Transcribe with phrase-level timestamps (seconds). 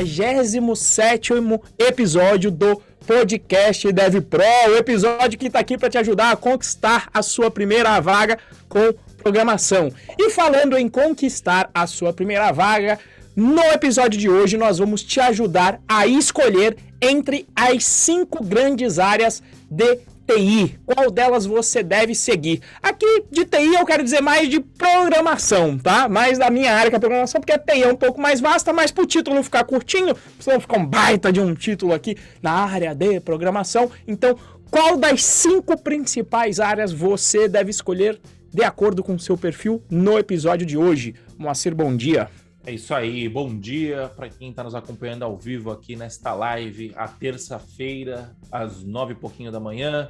[0.00, 1.32] 57
[1.78, 7.08] episódio do podcast Dev Pro, o episódio que está aqui para te ajudar a conquistar
[7.12, 9.92] a sua primeira vaga com programação.
[10.18, 12.98] E falando em conquistar a sua primeira vaga,
[13.36, 19.42] no episódio de hoje nós vamos te ajudar a escolher entre as cinco grandes áreas
[19.70, 20.78] de TI.
[20.84, 22.60] Qual delas você deve seguir?
[22.82, 26.08] Aqui de TI eu quero dizer mais de programação, tá?
[26.08, 28.72] Mais da minha área que é programação, porque a TI é um pouco mais vasta,
[28.72, 32.94] mas pro título ficar curtinho, senão ficar um baita de um título aqui na área
[32.94, 33.90] de programação.
[34.06, 34.38] Então,
[34.70, 38.20] qual das cinco principais áreas você deve escolher
[38.52, 41.14] de acordo com o seu perfil no episódio de hoje?
[41.38, 42.28] Moacir, bom dia.
[42.64, 46.92] É isso aí, bom dia para quem está nos acompanhando ao vivo aqui nesta live,
[46.94, 50.06] a terça-feira, às nove e pouquinho da manhã.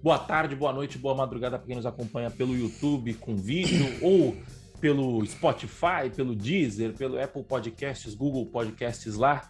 [0.00, 4.36] Boa tarde, boa noite, boa madrugada para quem nos acompanha pelo YouTube com vídeo ou
[4.80, 9.48] pelo Spotify, pelo Deezer, pelo Apple Podcasts, Google Podcasts lá,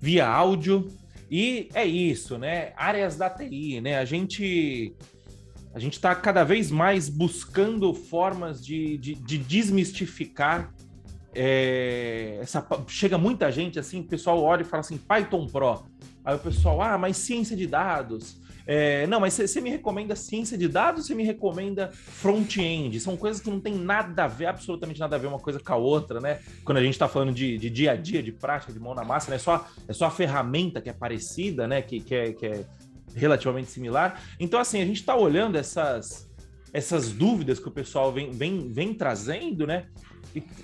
[0.00, 0.90] via áudio.
[1.30, 2.72] E é isso, né?
[2.76, 3.96] Áreas da TI, né?
[3.96, 4.92] A gente
[5.72, 10.74] a gente está cada vez mais buscando formas de, de, de desmistificar
[11.36, 15.84] é, essa, chega muita gente assim, o pessoal olha e fala assim, Python Pro.
[16.24, 18.40] Aí o pessoal, ah, mas ciência de dados.
[18.66, 22.98] É, não, mas você me recomenda ciência de dados você me recomenda front-end?
[22.98, 25.72] São coisas que não tem nada a ver, absolutamente nada a ver uma coisa com
[25.72, 26.40] a outra, né?
[26.64, 29.04] Quando a gente está falando de, de, dia a dia, de prática, de mão na
[29.04, 29.36] massa, né?
[29.36, 31.80] É só, é só a ferramenta que é parecida, né?
[31.80, 32.64] Que, que, é, que é
[33.14, 34.20] relativamente similar.
[34.40, 36.28] Então, assim, a gente está olhando essas,
[36.72, 39.86] essas dúvidas que o pessoal vem, vem, vem trazendo, né?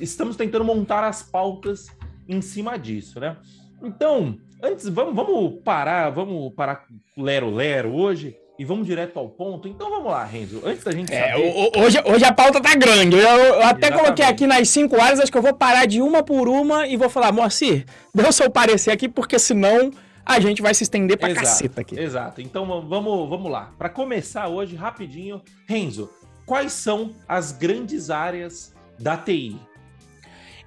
[0.01, 1.87] Estamos tentando montar as pautas
[2.29, 3.37] em cima disso, né?
[3.83, 9.67] Então, antes, vamos, vamos parar, vamos parar lero lero hoje e vamos direto ao ponto.
[9.67, 10.63] Então vamos lá, Renzo.
[10.65, 11.35] Antes da gente é,
[11.77, 13.17] hoje, hoje a pauta tá grande.
[13.17, 16.23] Eu, eu até coloquei aqui nas cinco áreas, acho que eu vou parar de uma
[16.23, 17.85] por uma e vou falar, Moacir,
[18.15, 19.91] dê o seu parecer aqui, porque senão
[20.25, 21.99] a gente vai se estender pra exato, caceta aqui.
[21.99, 22.41] Exato.
[22.41, 23.73] Então vamos, vamos lá.
[23.77, 26.09] Para começar hoje, rapidinho, Renzo,
[26.47, 29.57] quais são as grandes áreas da TI?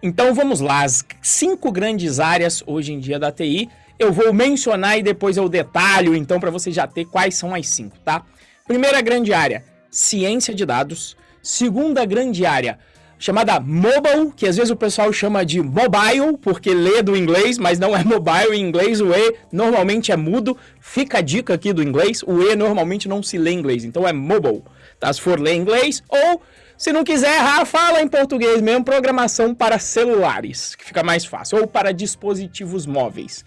[0.02, 3.69] Então vamos lá, as cinco grandes áreas hoje em dia da TI.
[3.97, 7.68] Eu vou mencionar e depois eu detalho, então, para você já ter quais são as
[7.69, 8.24] cinco, tá?
[8.68, 11.16] Primeira grande área, ciência de dados.
[11.41, 12.80] Segunda grande área,
[13.19, 17.80] chamada mobile, que às vezes o pessoal chama de mobile, porque lê do inglês, mas
[17.80, 19.00] não é mobile em inglês.
[19.00, 20.57] O E normalmente é mudo.
[20.80, 24.07] Fica a dica aqui do inglês: o E normalmente não se lê em inglês, então
[24.07, 24.63] é mobile,
[25.00, 25.13] tá?
[25.13, 26.42] Se for ler em inglês, ou
[26.78, 31.59] se não quiser errar, fala em português mesmo, programação para celulares, que fica mais fácil,
[31.59, 33.46] ou para dispositivos móveis.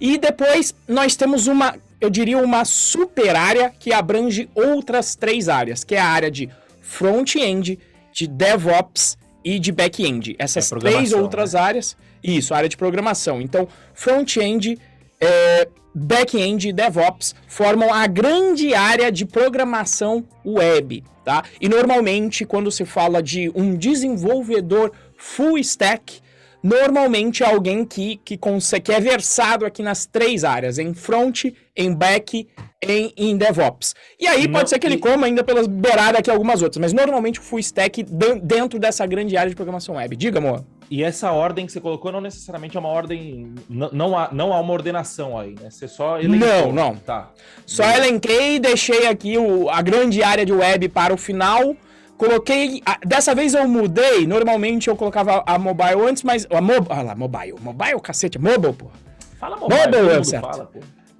[0.00, 5.84] E depois nós temos uma, eu diria, uma super área que abrange outras três áreas,
[5.84, 6.50] que é a área de
[6.82, 7.78] front-end,
[8.12, 10.36] de DevOps e de back-end.
[10.38, 11.60] Essas é três outras né?
[11.60, 11.96] áreas.
[12.22, 13.40] Isso, área de programação.
[13.40, 14.78] Então, front-end,
[15.20, 21.42] é, back-end e DevOps formam a grande área de programação web tá?
[21.60, 26.20] E normalmente quando se fala de um desenvolvedor full stack,
[26.62, 31.46] normalmente é alguém que, que, consegue, que é versado aqui nas três áreas, em front,
[31.76, 32.48] em back,
[32.80, 33.94] em, em DevOps.
[34.20, 36.92] E aí pode Não, ser que ele coma ainda pelas beiradas aqui algumas outras, mas
[36.92, 38.04] normalmente o full stack
[38.42, 40.14] dentro dessa grande área de programação web.
[40.14, 40.64] Diga, amor.
[40.88, 43.52] E essa ordem que você colocou não necessariamente é uma ordem.
[43.68, 45.68] Não, há, não há uma ordenação aí, né?
[45.70, 46.48] Você só elencou.
[46.48, 46.96] Não, não.
[46.96, 47.30] Tá.
[47.64, 48.06] Só Beleza.
[48.06, 51.74] elenquei, deixei aqui o, a grande área de web para o final.
[52.16, 52.82] Coloquei.
[53.04, 54.26] Dessa vez eu mudei.
[54.26, 56.46] Normalmente eu colocava a mobile antes, mas.
[56.50, 57.56] A mob, olha lá, mobile.
[57.60, 58.38] Mobile, cacete.
[58.38, 58.86] Mobile, pô.
[59.40, 59.80] Fala mobile.
[59.80, 60.48] Mobile, todo certo.
[60.48, 60.78] Fala, pô.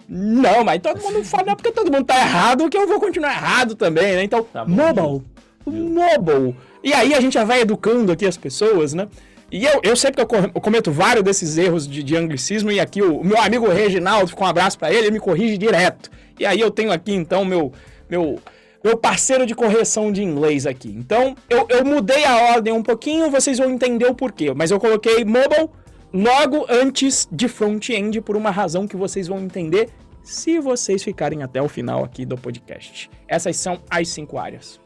[0.08, 3.30] Não, mas todo mundo fala, é porque todo mundo tá errado, que eu vou continuar
[3.30, 4.22] errado também, né?
[4.22, 5.24] Então, tá mobile.
[5.66, 6.56] Mobile.
[6.82, 9.08] E aí a gente já vai educando aqui as pessoas, né?
[9.50, 13.00] E eu, eu sempre que eu cometo vários desses erros de, de anglicismo, e aqui
[13.00, 16.10] o, o meu amigo Reginaldo, fica um abraço para ele, ele me corrige direto.
[16.38, 17.72] E aí eu tenho aqui então meu,
[18.10, 18.38] meu,
[18.82, 20.88] meu parceiro de correção de inglês aqui.
[20.88, 24.52] Então eu, eu mudei a ordem um pouquinho, vocês vão entender o porquê.
[24.54, 25.70] Mas eu coloquei mobile
[26.12, 29.90] logo antes de front-end por uma razão que vocês vão entender
[30.22, 33.08] se vocês ficarem até o final aqui do podcast.
[33.28, 34.80] Essas são as cinco áreas.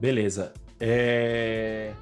[0.00, 0.52] Beleza.
[0.80, 1.92] É...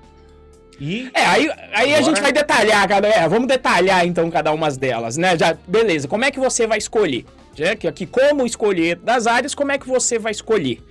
[0.80, 1.98] E é, aí, aí agora...
[1.98, 5.36] a gente vai detalhar, cada, é, vamos detalhar então cada uma delas, né?
[5.36, 7.24] Já, beleza, como é que você vai escolher?
[7.54, 10.82] Já que aqui como escolher das áreas, como é que você vai escolher?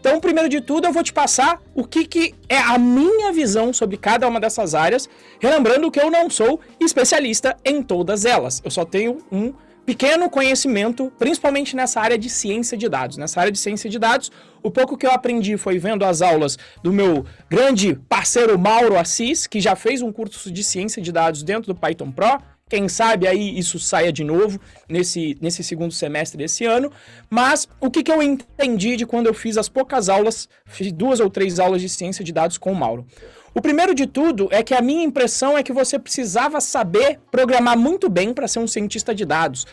[0.00, 3.72] Então, primeiro de tudo, eu vou te passar o que, que é a minha visão
[3.72, 5.08] sobre cada uma dessas áreas,
[5.40, 8.62] relembrando que eu não sou especialista em todas elas.
[8.64, 9.52] Eu só tenho um
[9.88, 13.16] pequeno conhecimento, principalmente nessa área de ciência de dados.
[13.16, 14.30] Nessa área de ciência de dados,
[14.62, 19.46] o pouco que eu aprendi foi vendo as aulas do meu grande parceiro Mauro Assis,
[19.46, 22.38] que já fez um curso de ciência de dados dentro do Python Pro.
[22.68, 26.92] Quem sabe aí isso saia de novo nesse, nesse segundo semestre desse ano.
[27.30, 31.18] Mas o que, que eu entendi de quando eu fiz as poucas aulas, fiz duas
[31.18, 33.06] ou três aulas de ciência de dados com o Mauro.
[33.54, 37.78] O primeiro de tudo é que a minha impressão é que você precisava saber programar
[37.78, 39.66] muito bem para ser um cientista de dados.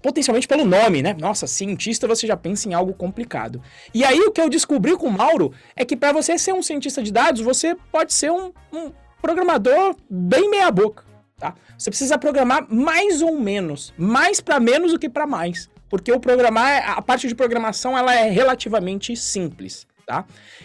[0.00, 1.14] Potencialmente pelo nome, né?
[1.18, 3.60] Nossa, cientista você já pensa em algo complicado.
[3.92, 6.62] E aí o que eu descobri com o Mauro é que para você ser um
[6.62, 11.04] cientista de dados, você pode ser um, um programador bem meia boca,
[11.38, 11.54] tá?
[11.76, 16.20] Você precisa programar mais ou menos, mais para menos do que para mais, porque o
[16.20, 20.24] programar, a parte de programação, ela é relativamente simples tá?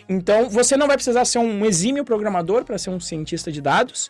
[0.10, 4.10] Então, você não vai precisar ser um exímio programador para ser um cientista de dados.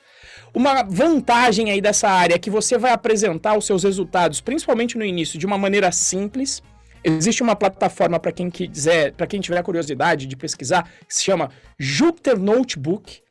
[0.53, 5.03] Uma vantagem aí dessa área é que você vai apresentar os seus resultados, principalmente no
[5.03, 6.63] início, de uma maneira simples.
[7.03, 11.49] Existe uma plataforma para quem quiser, para quem tiver curiosidade de pesquisar, que se chama
[11.77, 13.21] Jupyter Notebook,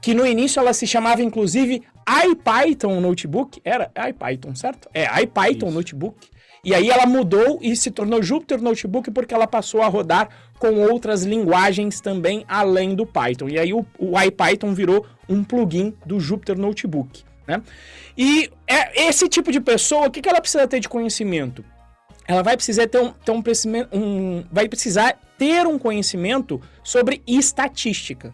[0.00, 4.88] que no início ela se chamava inclusive IPython Notebook, era IPython, certo?
[4.92, 5.76] É, IPython Isso.
[5.76, 6.34] Notebook.
[6.64, 10.80] E aí ela mudou e se tornou Jupyter Notebook porque ela passou a rodar com
[10.80, 13.50] outras linguagens também além do Python.
[13.50, 17.22] E aí o, o IPython virou um plugin do Jupyter Notebook.
[17.46, 17.62] Né?
[18.16, 21.62] E é esse tipo de pessoa, o que, que ela precisa ter de conhecimento?
[22.26, 23.42] Ela vai precisar ter um, ter um,
[23.92, 28.32] um, vai precisar ter um conhecimento sobre estatística.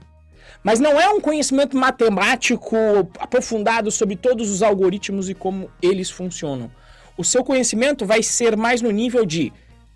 [0.63, 2.77] Mas não é um conhecimento matemático
[3.19, 6.71] aprofundado sobre todos os algoritmos e como eles funcionam.
[7.17, 9.53] O seu conhecimento vai ser mais no nível de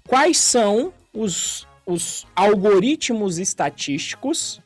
[0.06, 4.60] quais são os, os algoritmos estatísticos,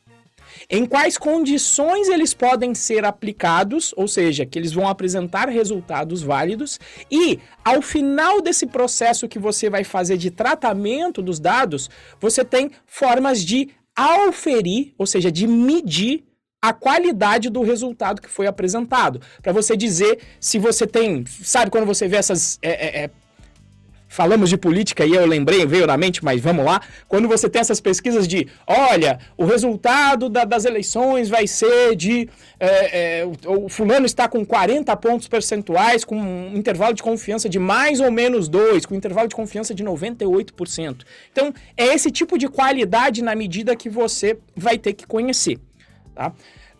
[0.69, 6.79] em quais condições eles podem ser aplicados, ou seja, que eles vão apresentar resultados válidos,
[7.09, 12.71] e ao final desse processo que você vai fazer de tratamento dos dados, você tem
[12.85, 13.69] formas de
[13.99, 16.23] auferir, ou seja, de medir
[16.61, 19.21] a qualidade do resultado que foi apresentado.
[19.41, 21.25] Para você dizer se você tem.
[21.25, 22.59] Sabe quando você vê essas.
[22.61, 23.09] É, é, é,
[24.09, 26.81] falamos de política e eu lembrei, veio na mente, mas vamos lá.
[27.07, 32.27] Quando você tem essas pesquisas de, olha, o resultado da, das eleições vai ser de.
[32.59, 37.47] É, é, o, o, fulano está com 40 pontos percentuais, com um intervalo de confiança
[37.47, 41.03] de mais ou menos 2, com um intervalo de confiança de 98%.
[41.31, 45.59] Então, é esse tipo de qualidade na medida que você vai ter que conhecer.
[46.15, 46.33] Tá?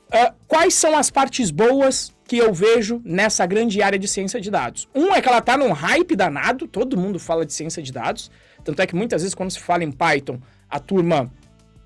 [0.09, 4.49] Uh, quais são as partes boas que eu vejo nessa grande área de ciência de
[4.49, 4.89] dados?
[4.93, 8.31] Um é que ela está num hype danado, todo mundo fala de ciência de dados,
[8.63, 10.39] tanto é que muitas vezes quando se fala em Python,
[10.69, 11.31] a turma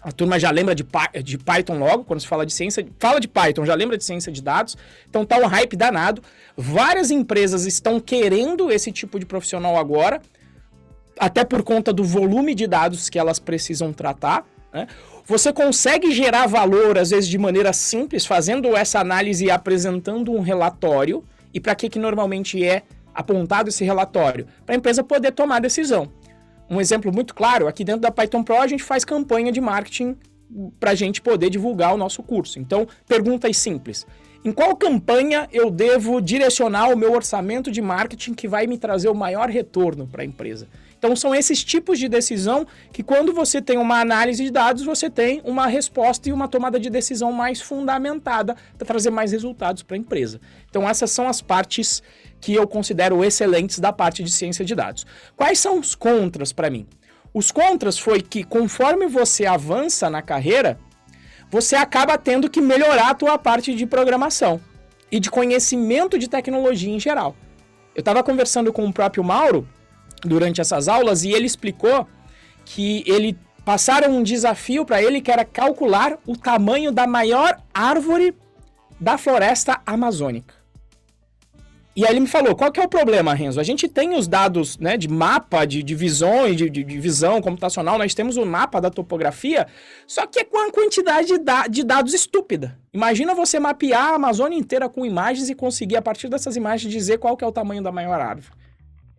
[0.04, 0.86] a turma já lembra de,
[1.24, 4.32] de Python logo, quando se fala de ciência, fala de Python, já lembra de ciência
[4.34, 4.78] de dados,
[5.10, 6.22] então tá um hype danado.
[6.58, 10.22] Várias empresas estão querendo esse tipo de profissional agora,
[11.18, 14.46] até por conta do volume de dados que elas precisam tratar.
[14.74, 14.88] Né?
[15.26, 20.42] Você consegue gerar valor, às vezes, de maneira simples, fazendo essa análise e apresentando um
[20.42, 21.24] relatório.
[21.54, 22.84] E para que, que normalmente é
[23.14, 24.48] apontado esse relatório?
[24.66, 26.12] Para a empresa poder tomar decisão.
[26.70, 30.18] Um exemplo muito claro, aqui dentro da Python Pro a gente faz campanha de marketing
[30.80, 32.60] para a gente poder divulgar o nosso curso.
[32.60, 34.08] Então, perguntas simples.
[34.44, 39.10] Em qual campanha eu devo direcionar o meu orçamento de marketing que vai me trazer
[39.10, 40.68] o maior retorno para a empresa?
[41.04, 45.10] Então são esses tipos de decisão que quando você tem uma análise de dados, você
[45.10, 49.98] tem uma resposta e uma tomada de decisão mais fundamentada para trazer mais resultados para
[49.98, 50.40] a empresa.
[50.70, 52.02] Então essas são as partes
[52.40, 55.06] que eu considero excelentes da parte de ciência de dados.
[55.36, 56.88] Quais são os contras para mim?
[57.34, 60.80] Os contras foi que conforme você avança na carreira,
[61.52, 64.62] você acaba tendo que melhorar a tua parte de programação
[65.12, 67.36] e de conhecimento de tecnologia em geral.
[67.94, 69.68] Eu estava conversando com o próprio Mauro
[70.24, 72.08] durante essas aulas e ele explicou
[72.66, 78.36] que ele passaram um desafio para ele que era calcular o tamanho da maior árvore
[79.00, 80.54] da floresta amazônica.
[81.96, 83.60] E aí ele me falou, qual que é o problema, Renzo?
[83.60, 88.00] A gente tem os dados né, de mapa, de, visão, de, de, de, visão computacional,
[88.00, 89.68] nós temos o mapa da topografia,
[90.08, 92.80] só que é com uma quantidade de, da, de dados estúpida.
[92.92, 97.20] Imagina você mapear a Amazônia inteira com imagens e conseguir, a partir dessas imagens, dizer
[97.20, 98.63] qual que é o tamanho da maior árvore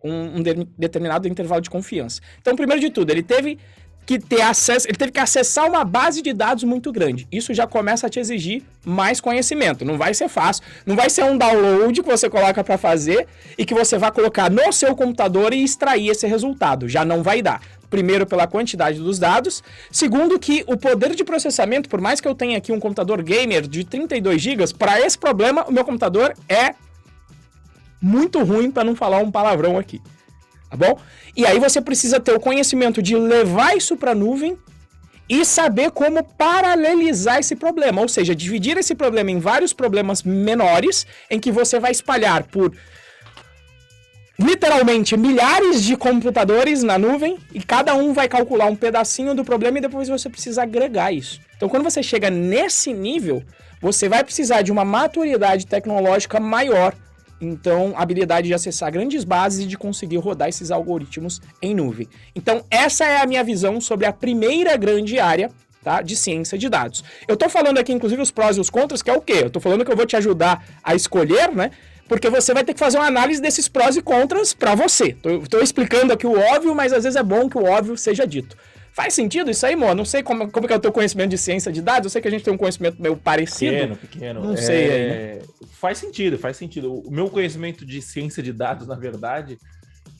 [0.05, 2.21] um, um de, determinado intervalo de confiança.
[2.41, 3.57] Então, primeiro de tudo, ele teve
[4.05, 7.27] que ter acesso, ele teve que acessar uma base de dados muito grande.
[7.31, 9.83] Isso já começa a te exigir mais conhecimento.
[9.83, 13.65] Não vai ser fácil, não vai ser um download que você coloca para fazer e
[13.65, 16.87] que você vai colocar no seu computador e extrair esse resultado.
[16.87, 17.61] Já não vai dar.
[17.89, 19.63] Primeiro, pela quantidade dos dados.
[19.91, 23.67] Segundo, que o poder de processamento, por mais que eu tenha aqui um computador gamer
[23.67, 26.75] de 32 GB, para esse problema, o meu computador é
[28.01, 30.01] muito ruim para não falar um palavrão aqui.
[30.69, 30.99] Tá bom?
[31.35, 34.57] E aí você precisa ter o conhecimento de levar isso para a nuvem
[35.27, 41.05] e saber como paralelizar esse problema, ou seja, dividir esse problema em vários problemas menores,
[41.29, 42.71] em que você vai espalhar por
[44.37, 49.77] literalmente milhares de computadores na nuvem e cada um vai calcular um pedacinho do problema
[49.77, 51.39] e depois você precisa agregar isso.
[51.55, 53.41] Então, quando você chega nesse nível,
[53.81, 56.93] você vai precisar de uma maturidade tecnológica maior.
[57.39, 62.07] Então, habilidade de acessar grandes bases e de conseguir rodar esses algoritmos em nuvem.
[62.35, 65.51] Então, essa é a minha visão sobre a primeira grande área
[65.83, 66.01] tá?
[66.01, 67.03] De ciência de dados.
[67.27, 69.41] Eu tô falando aqui, inclusive, os prós e os contras, que é o quê?
[69.43, 71.69] Eu tô falando que eu vou te ajudar a escolher, né?
[72.07, 75.15] porque você vai ter que fazer uma análise desses prós e contras para você.
[75.43, 78.55] Estou explicando aqui o óbvio, mas às vezes é bom que o óbvio seja dito.
[78.95, 79.93] Faz sentido isso aí, mano?
[79.93, 82.05] Não sei como, como é o teu conhecimento de ciência de dados.
[82.05, 83.73] Eu sei que a gente tem um conhecimento meio parecido.
[83.73, 84.41] Pequeno, pequeno.
[84.41, 84.93] Não sei é...
[84.93, 85.09] aí,
[85.39, 85.41] né?
[85.73, 86.93] Faz sentido, faz sentido.
[86.93, 89.59] O meu conhecimento de ciência de dados, na verdade,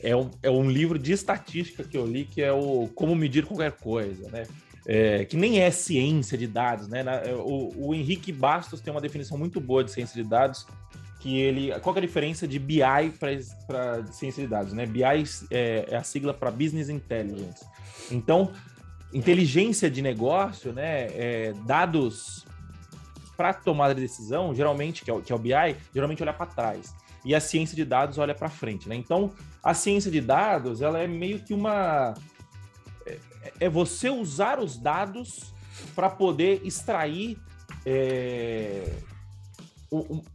[0.02, 3.46] é um, é um livro de estatística que eu li, que é o Como Medir
[3.46, 4.44] Qualquer Coisa, né?
[4.86, 7.02] É, que nem é ciência de dados, né?
[7.46, 10.68] O, o Henrique Bastos tem uma definição muito boa de ciência de dados,
[11.22, 11.72] que ele.
[11.80, 12.82] Qual é a diferença de BI
[13.18, 14.74] para ciência de dados?
[14.74, 14.86] Né?
[14.86, 15.02] BI
[15.50, 17.66] é, é a sigla para Business Intelligence.
[18.12, 18.52] Então,
[19.14, 21.08] inteligência de negócio, né?
[21.08, 22.46] É, dados
[23.36, 26.46] para tomada de decisão, geralmente, que é, o, que é o BI, geralmente olha para
[26.46, 26.94] trás.
[27.24, 28.96] E a ciência de dados olha para frente, né?
[28.96, 29.32] Então,
[29.64, 32.14] a ciência de dados, ela é meio que uma.
[33.06, 33.20] É,
[33.62, 35.54] é você usar os dados
[35.96, 37.38] para poder extrair.
[37.86, 38.94] É,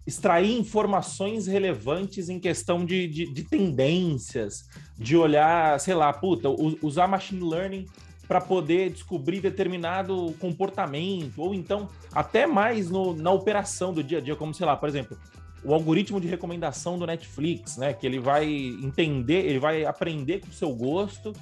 [0.07, 4.69] extrair informações relevantes em questão de, de, de, tendências,
[5.01, 6.49] de olhar, sei lá, puta,
[6.83, 7.87] usar machine learning
[8.29, 14.21] para poder descobrir determinado comportamento, ou então até mais no, na operação do dia a
[14.21, 15.17] dia, como, sei lá, por exemplo,
[15.65, 17.95] o algoritmo de recomendação do Netflix, né?
[17.95, 21.33] Que ele vai entender, ele vai aprender com o seu gosto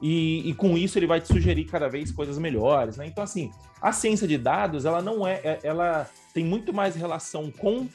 [0.00, 3.06] e, e, com isso ele vai te sugerir cada vez coisas melhores, né?
[3.06, 3.50] Então, assim,
[3.80, 7.86] a ciência de dados, ela não é, é ela tem muito mais relação com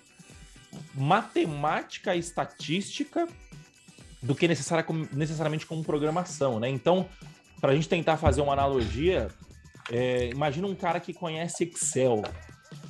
[0.96, 3.28] matemática e estatística
[4.28, 6.70] do que necessariamente com programação, né?
[6.70, 7.08] Então,
[7.62, 9.30] para a gente tentar fazer uma analogia,
[9.90, 12.22] é, imagina um cara que conhece Excel.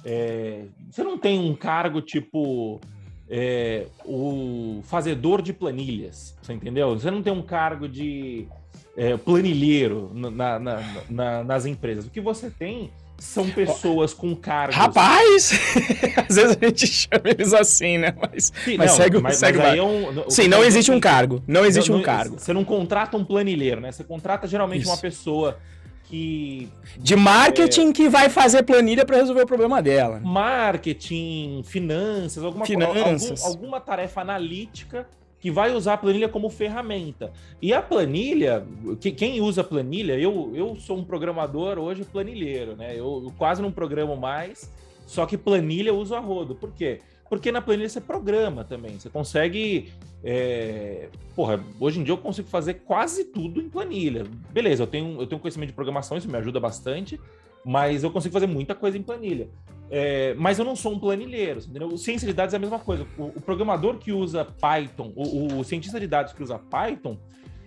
[0.03, 2.81] É, você não tem um cargo tipo
[3.29, 6.97] é, o fazedor de planilhas, você entendeu?
[6.97, 8.47] Você não tem um cargo de
[8.95, 12.07] é, planilheiro na, na, na, nas empresas.
[12.07, 14.75] O que você tem são pessoas com cargos.
[14.75, 15.51] Rapaz!
[16.29, 18.13] Às vezes a gente chama eles assim, né?
[18.19, 21.43] Mas, Sim, mas não, segue, mas, segue mas é um, Sim, não existe um cargo.
[21.47, 22.39] Não existe não, um cargo.
[22.39, 23.91] Você não contrata um planilheiro, né?
[23.91, 24.91] Você contrata geralmente Isso.
[24.91, 25.57] uma pessoa
[26.03, 26.69] que.
[26.97, 27.93] De marketing é...
[27.93, 30.19] que vai fazer planilha para resolver o problema dela.
[30.19, 33.43] Marketing, finanças, alguma, finanças.
[33.43, 35.07] Algum, alguma tarefa analítica
[35.39, 37.31] que vai usar a planilha como ferramenta.
[37.61, 38.65] E a planilha,
[38.99, 42.93] que, quem usa planilha, eu, eu sou um programador hoje planilheiro, né?
[42.93, 44.71] Eu, eu quase não programo mais,
[45.05, 46.55] só que planilha eu uso a rodo.
[46.55, 47.01] Por quê?
[47.29, 48.97] Porque na planilha você programa também.
[48.97, 49.91] Você consegue.
[50.23, 51.09] É...
[51.35, 54.25] Porra, hoje em dia eu consigo fazer quase tudo em planilha.
[54.51, 57.19] Beleza, eu tenho, eu tenho conhecimento de programação, isso me ajuda bastante,
[57.63, 59.49] mas eu consigo fazer muita coisa em planilha.
[59.89, 61.87] É, mas eu não sou um planilheiro, entendeu?
[61.87, 63.07] O ciência de dados é a mesma coisa.
[63.17, 67.17] O, o programador que usa Python, o, o, cientista de dados que usa Python,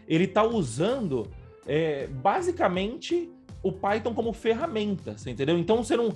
[0.06, 1.30] ele está usando
[1.66, 3.30] é, basicamente
[3.62, 5.58] o Python como ferramenta, entendeu?
[5.58, 6.14] Então você não.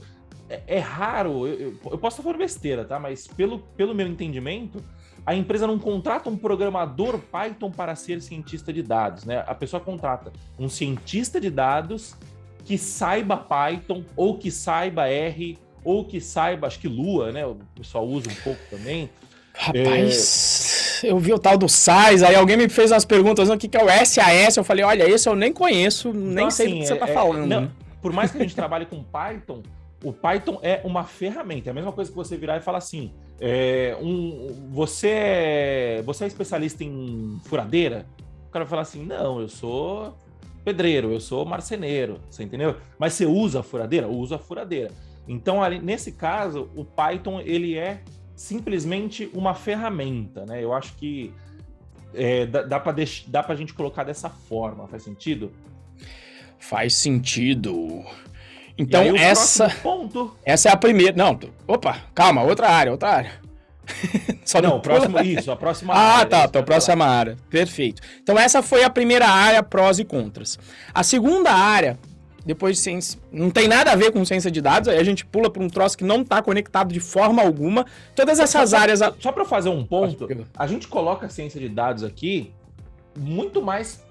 [0.49, 2.99] É, é raro, eu, eu, eu posso estar falando besteira, tá?
[2.99, 4.84] Mas pelo, pelo meu entendimento,
[5.25, 9.42] a empresa não contrata um programador Python para ser cientista de dados, né?
[9.46, 12.14] A pessoa contrata um cientista de dados
[12.62, 17.47] que saiba Python ou que saiba R ou que saiba, acho que Lua, né?
[17.47, 19.11] O pessoal usa um pouco também.
[19.57, 21.11] Rapaz, é...
[21.11, 23.76] eu vi o tal do SAIS, aí alguém me fez umas perguntas, o que, que
[23.76, 24.57] é o SAS?
[24.57, 27.07] Eu falei, olha, esse eu nem conheço, nem então, sei assim, do que você está
[27.07, 27.47] é, é, falando.
[27.47, 27.71] Não,
[28.03, 29.62] por mais que a gente trabalhe com Python,
[30.03, 31.71] o Python é uma ferramenta.
[31.71, 36.25] É a mesma coisa que você virar e falar assim: é, um, você, é, você
[36.25, 38.05] é especialista em furadeira?
[38.49, 40.14] O cara vai falar assim: não, eu sou
[40.64, 42.76] pedreiro, eu sou marceneiro, você entendeu?
[42.99, 44.09] Mas você usa a furadeira?
[44.09, 44.91] Usa a furadeira.
[45.26, 48.00] Então, ali, nesse caso, o Python ele é
[48.37, 50.62] simplesmente uma ferramenta, né?
[50.62, 51.33] Eu acho que
[52.12, 52.81] é, dá, dá
[53.43, 54.87] para a gente colocar dessa forma.
[54.87, 55.52] Faz sentido?
[56.59, 58.04] Faz sentido.
[58.76, 59.69] Então, aí, essa.
[59.83, 60.37] Ponto.
[60.45, 61.16] Essa é a primeira.
[61.16, 63.45] Não, opa, calma, outra área, outra área.
[64.45, 66.23] Só não, próximo, isso, a próxima ah, área.
[66.23, 67.37] Ah, tá, então a próxima área.
[67.50, 68.02] Perfeito.
[68.23, 70.59] Então, essa foi a primeira área, prós e contras.
[70.93, 71.99] A segunda área
[72.44, 73.18] depois de ciência.
[73.32, 75.68] Não tem nada a ver com ciência de dados, aí a gente pula para um
[75.68, 77.86] troço que não está conectado de forma alguma.
[78.14, 78.98] Todas essas só, áreas.
[78.98, 82.52] Só, só para fazer um ponto, a gente coloca a ciência de dados aqui
[83.16, 84.04] muito mais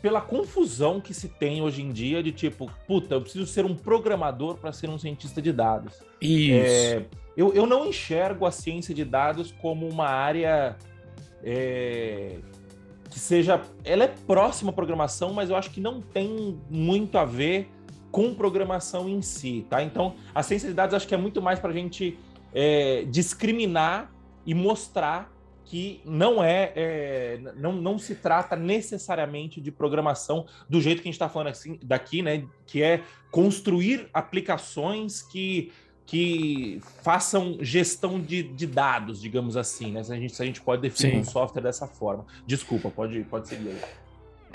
[0.00, 3.74] pela confusão que se tem hoje em dia de tipo, puta, eu preciso ser um
[3.74, 5.94] programador para ser um cientista de dados.
[6.20, 6.52] Isso.
[6.54, 7.04] É,
[7.36, 10.76] eu, eu não enxergo a ciência de dados como uma área
[11.42, 12.36] é,
[13.10, 13.60] que seja.
[13.84, 17.68] Ela é próxima à programação, mas eu acho que não tem muito a ver
[18.16, 19.82] com programação em si, tá?
[19.82, 22.18] Então, a ciência de dados acho que é muito mais para a gente
[22.54, 24.10] é, discriminar
[24.46, 25.30] e mostrar
[25.66, 31.10] que não é, é, não, não se trata necessariamente de programação do jeito que a
[31.10, 32.46] gente está falando assim, daqui, né?
[32.66, 35.70] Que é construir aplicações que,
[36.06, 40.02] que façam gestão de, de dados, digamos assim, né?
[40.02, 41.18] Se a gente, se a gente pode definir Sim.
[41.18, 42.24] um software dessa forma.
[42.46, 44.05] Desculpa, pode, pode seguir aí.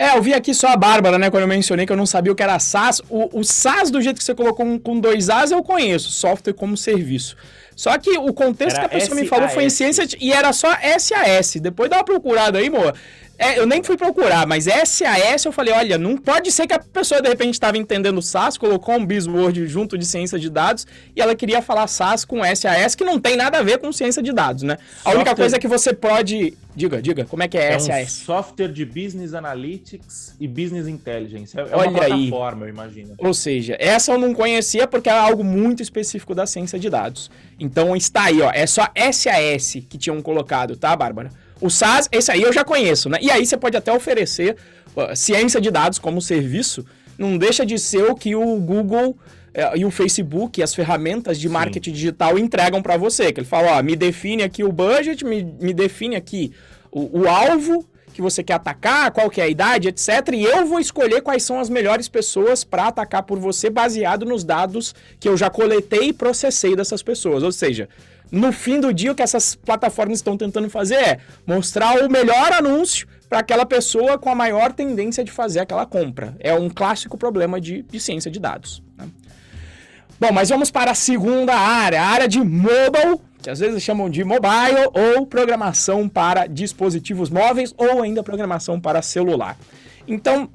[0.01, 1.29] É, eu vi aqui só a Bárbara, né?
[1.29, 3.03] Quando eu mencionei que eu não sabia o que era SaaS.
[3.07, 6.09] O, o SaaS, do jeito que você colocou com, com dois As, eu conheço.
[6.09, 7.37] Software como serviço.
[7.75, 10.51] Só que o contexto era que a pessoa me falou foi em ciência e era
[10.53, 11.57] só SAS.
[11.57, 12.95] Depois dá uma procurada aí, moa.
[13.41, 16.79] É, eu nem fui procurar, mas SAS eu falei, olha, não pode ser que a
[16.79, 21.19] pessoa de repente estava entendendo SAS, colocou um buzzword junto de ciência de dados e
[21.19, 24.31] ela queria falar SAS com SAS, que não tem nada a ver com ciência de
[24.31, 24.77] dados, né?
[24.77, 25.11] Software...
[25.11, 26.55] A única coisa é que você pode...
[26.75, 28.21] Diga, diga, como é que é, é SAS?
[28.21, 31.59] Um software de Business Analytics e Business Intelligence.
[31.59, 32.69] É, é olha uma plataforma, aí.
[32.69, 33.15] eu imagino.
[33.17, 37.31] Ou seja, essa eu não conhecia porque é algo muito específico da ciência de dados.
[37.59, 41.31] Então está aí, ó, é só SAS que tinham colocado, tá, Bárbara?
[41.61, 43.19] O SaaS, esse aí eu já conheço, né?
[43.21, 44.57] E aí você pode até oferecer
[44.95, 46.83] uh, ciência de dados como serviço,
[47.17, 51.47] não deixa de ser o que o Google uh, e o Facebook, as ferramentas de
[51.47, 51.95] marketing Sim.
[51.95, 53.31] digital entregam para você.
[53.31, 56.51] Que ele fala, ó, me define aqui o budget, me, me define aqui
[56.91, 60.09] o, o alvo que você quer atacar, qual que é a idade, etc.
[60.33, 64.43] E eu vou escolher quais são as melhores pessoas para atacar por você baseado nos
[64.43, 67.43] dados que eu já coletei e processei dessas pessoas.
[67.43, 67.87] Ou seja,
[68.31, 72.53] no fim do dia, o que essas plataformas estão tentando fazer é mostrar o melhor
[72.53, 76.35] anúncio para aquela pessoa com a maior tendência de fazer aquela compra.
[76.39, 78.81] É um clássico problema de, de ciência de dados.
[78.97, 79.07] Né?
[80.19, 84.09] Bom, mas vamos para a segunda área, a área de mobile, que às vezes chamam
[84.09, 89.57] de mobile, ou programação para dispositivos móveis, ou ainda programação para celular.
[90.07, 90.49] Então,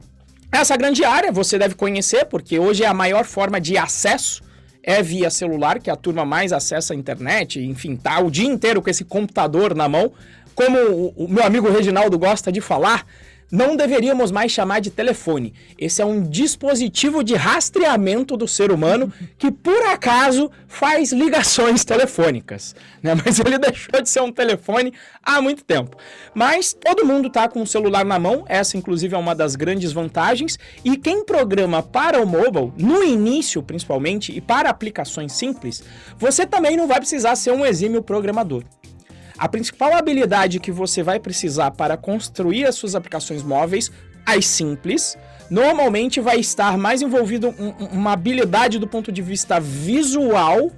[0.50, 4.45] essa grande área você deve conhecer, porque hoje é a maior forma de acesso
[4.86, 8.80] é via celular, que a turma mais acessa a internet, enfim, tá o dia inteiro
[8.80, 10.12] com esse computador na mão.
[10.54, 10.78] Como
[11.16, 13.04] o, meu amigo Reginaldo gosta de falar,
[13.50, 15.54] não deveríamos mais chamar de telefone.
[15.78, 22.74] Esse é um dispositivo de rastreamento do ser humano que, por acaso, faz ligações telefônicas.
[23.02, 23.14] Né?
[23.14, 25.96] Mas ele deixou de ser um telefone há muito tempo.
[26.34, 29.92] Mas todo mundo está com o celular na mão, essa, inclusive, é uma das grandes
[29.92, 30.58] vantagens.
[30.84, 35.82] E quem programa para o mobile, no início principalmente, e para aplicações simples,
[36.18, 38.64] você também não vai precisar ser um exímio programador.
[39.38, 43.92] A principal habilidade que você vai precisar para construir as suas aplicações móveis,
[44.24, 45.16] as simples,
[45.50, 50.72] normalmente vai estar mais envolvido um, uma habilidade do ponto de vista visual,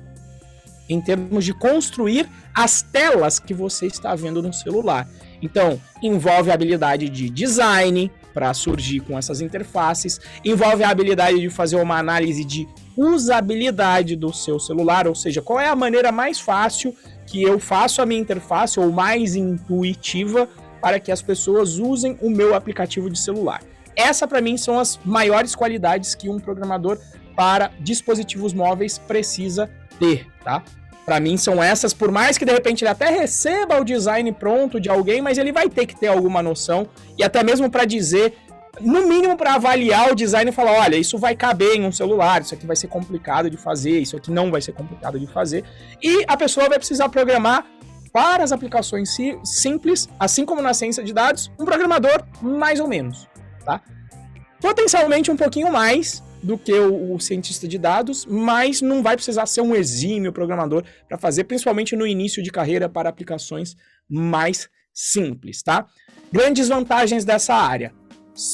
[0.88, 5.09] em termos de construir as telas que você está vendo no celular.
[5.40, 11.51] Então, envolve a habilidade de design para surgir com essas interfaces, envolve a habilidade de
[11.51, 12.66] fazer uma análise de
[12.97, 16.94] usabilidade do seu celular, ou seja, qual é a maneira mais fácil
[17.28, 20.48] que eu faço a minha interface ou mais intuitiva
[20.80, 23.60] para que as pessoas usem o meu aplicativo de celular.
[23.94, 26.98] Essa para mim são as maiores qualidades que um programador
[27.36, 30.62] para dispositivos móveis precisa ter, tá?
[31.04, 34.80] Para mim são essas, por mais que de repente ele até receba o design pronto
[34.80, 38.34] de alguém, mas ele vai ter que ter alguma noção e até mesmo para dizer
[38.80, 42.40] no mínimo para avaliar o design e falar, olha, isso vai caber em um celular,
[42.40, 45.64] isso aqui vai ser complicado de fazer, isso aqui não vai ser complicado de fazer.
[46.02, 47.66] E a pessoa vai precisar programar
[48.12, 53.28] para as aplicações simples, assim como na ciência de dados, um programador mais ou menos,
[53.64, 53.82] tá?
[54.60, 59.46] Potencialmente um pouquinho mais do que o, o cientista de dados, mas não vai precisar
[59.46, 63.76] ser um exímio programador para fazer, principalmente no início de carreira para aplicações
[64.08, 65.86] mais simples, tá?
[66.32, 67.92] Grandes vantagens dessa área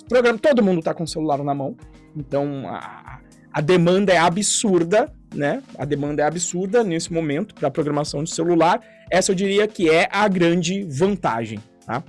[0.09, 1.77] programa, todo mundo está com o celular na mão,
[2.17, 3.21] então a,
[3.53, 5.63] a demanda é absurda, né?
[5.79, 8.81] A demanda é absurda nesse momento para programação de celular.
[9.11, 12.03] Essa eu diria que é a grande vantagem, tá?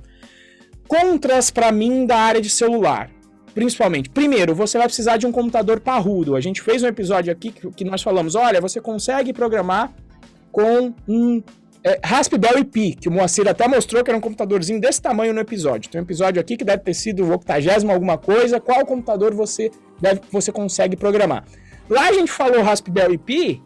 [0.88, 3.10] Contras para mim da área de celular,
[3.54, 4.10] principalmente.
[4.10, 6.36] Primeiro, você vai precisar de um computador parrudo.
[6.36, 9.92] A gente fez um episódio aqui que, que nós falamos, olha, você consegue programar
[10.52, 11.44] com um
[11.86, 15.39] é, Raspberry Pi, que o Moacir até mostrou que era um computadorzinho desse tamanho no
[15.39, 15.91] episódio.
[15.91, 18.60] Tem um episódio aqui que deve ter sido o 80 alguma coisa.
[18.60, 19.69] Qual computador você,
[20.02, 21.45] deve, você consegue programar?
[21.88, 23.62] Lá a gente falou Raspberry Pi,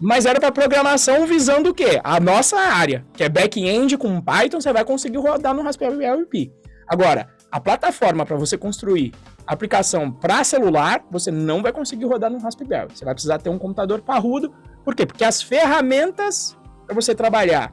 [0.00, 2.00] mas era para programação visando o quê?
[2.02, 6.50] A nossa área, que é back-end com Python, você vai conseguir rodar no Raspberry Pi.
[6.88, 9.12] Agora, a plataforma para você construir
[9.46, 12.96] aplicação para celular, você não vai conseguir rodar no Raspberry.
[12.96, 14.54] Você vai precisar ter um computador parrudo.
[14.82, 15.04] Por quê?
[15.04, 16.56] Porque as ferramentas
[16.92, 17.72] para você trabalhar,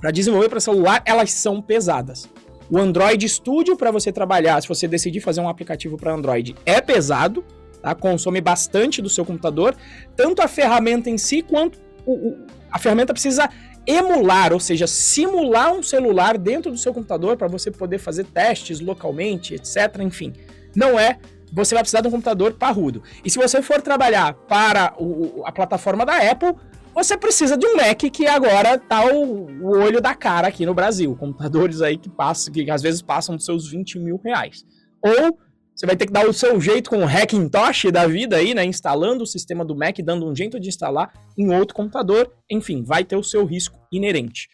[0.00, 2.28] para desenvolver para celular, elas são pesadas.
[2.68, 6.80] O Android Studio para você trabalhar, se você decidir fazer um aplicativo para Android, é
[6.80, 7.44] pesado,
[7.80, 7.94] tá?
[7.94, 9.74] Consome bastante do seu computador,
[10.16, 13.48] tanto a ferramenta em si quanto o, o, a ferramenta precisa
[13.86, 18.80] emular, ou seja, simular um celular dentro do seu computador para você poder fazer testes
[18.80, 20.00] localmente, etc.
[20.00, 20.32] Enfim,
[20.74, 21.18] não é.
[21.52, 23.04] Você vai precisar de um computador parrudo.
[23.24, 26.56] E se você for trabalhar para o, a plataforma da Apple,
[26.96, 30.72] você precisa de um Mac que agora tá o, o, olho da cara aqui no
[30.72, 31.14] Brasil.
[31.14, 34.64] Computadores aí que passam, que às vezes passam dos seus 20 mil reais.
[35.04, 35.38] Ou
[35.74, 38.64] você vai ter que dar o seu jeito com o Hackintosh da vida aí, né?
[38.64, 42.32] Instalando o sistema do Mac, dando um jeito de instalar em outro computador.
[42.50, 44.48] Enfim, vai ter o seu risco inerente.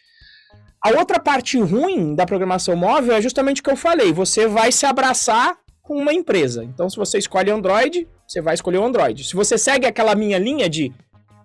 [0.85, 4.11] A outra parte ruim da programação móvel é justamente o que eu falei.
[4.11, 6.61] Você vai se abraçar com uma empresa.
[6.61, 9.23] Então, se você escolhe Android, você vai escolher o Android.
[9.23, 10.91] Se você segue aquela minha linha de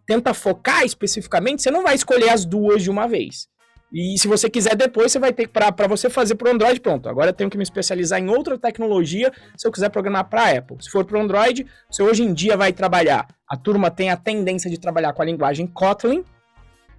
[0.09, 3.47] tenta focar especificamente, você não vai escolher as duas de uma vez.
[3.93, 7.09] E se você quiser depois, você vai ter para você fazer para o Android, pronto.
[7.09, 10.79] Agora eu tenho que me especializar em outra tecnologia se eu quiser programar para Apple.
[10.81, 13.29] Se for para o Android, você hoje em dia vai trabalhar.
[13.47, 16.25] A turma tem a tendência de trabalhar com a linguagem Kotlin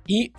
[0.07, 0.31] e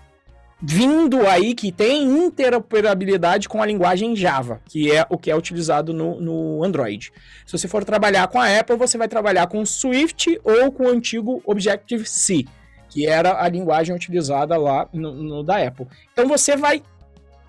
[0.62, 5.92] vindo aí que tem interoperabilidade com a linguagem Java, que é o que é utilizado
[5.92, 7.12] no, no Android.
[7.46, 10.88] Se você for trabalhar com a Apple, você vai trabalhar com Swift ou com o
[10.88, 12.44] antigo Objective-C
[12.90, 15.86] que era a linguagem utilizada lá no, no, da Apple.
[16.12, 16.82] Então você vai,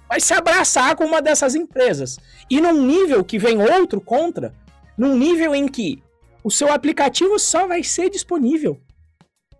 [0.07, 2.17] vai se abraçar com uma dessas empresas.
[2.49, 4.53] E num nível que vem outro contra,
[4.97, 6.01] num nível em que
[6.43, 8.79] o seu aplicativo só vai ser disponível,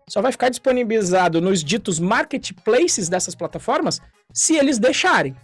[0.07, 3.99] só vai ficar disponibilizado nos ditos marketplaces dessas plataformas
[4.33, 5.35] se eles deixarem.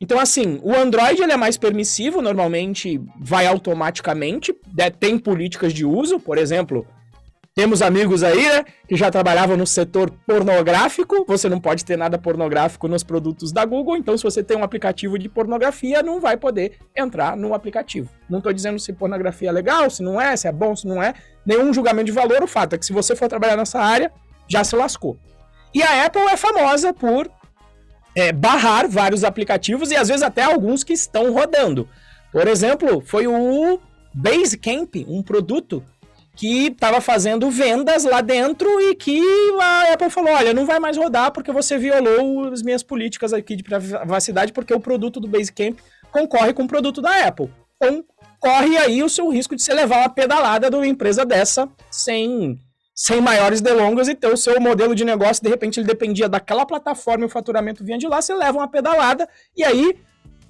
[0.00, 4.52] Então, assim, o Android ele é mais permissivo, normalmente vai automaticamente,
[4.98, 6.86] tem políticas de uso, por exemplo,
[7.54, 11.24] temos amigos aí, né, que já trabalhavam no setor pornográfico.
[11.28, 14.64] Você não pode ter nada pornográfico nos produtos da Google, então se você tem um
[14.64, 18.08] aplicativo de pornografia, não vai poder entrar no aplicativo.
[18.28, 21.02] Não estou dizendo se pornografia é legal, se não é, se é bom, se não
[21.02, 21.12] é.
[21.44, 22.42] Nenhum julgamento de valor.
[22.42, 24.10] O fato é que se você for trabalhar nessa área,
[24.48, 25.18] já se lascou.
[25.74, 27.30] E a Apple é famosa por
[28.14, 31.86] é, barrar vários aplicativos e às vezes até alguns que estão rodando.
[32.30, 33.78] Por exemplo, foi o
[34.14, 35.82] Basecamp, um produto
[36.34, 39.20] que estava fazendo vendas lá dentro e que
[39.60, 43.56] a Apple falou: olha, não vai mais rodar porque você violou as minhas políticas aqui
[43.56, 45.78] de privacidade, porque o produto do Basecamp
[46.10, 47.50] concorre com o produto da Apple.
[47.76, 48.04] Então,
[48.38, 52.58] corre aí o seu risco de você levar uma pedalada de uma empresa dessa sem,
[52.94, 56.66] sem maiores delongas e ter o seu modelo de negócio, de repente ele dependia daquela
[56.66, 59.96] plataforma e o faturamento vinha de lá, você leva uma pedalada e aí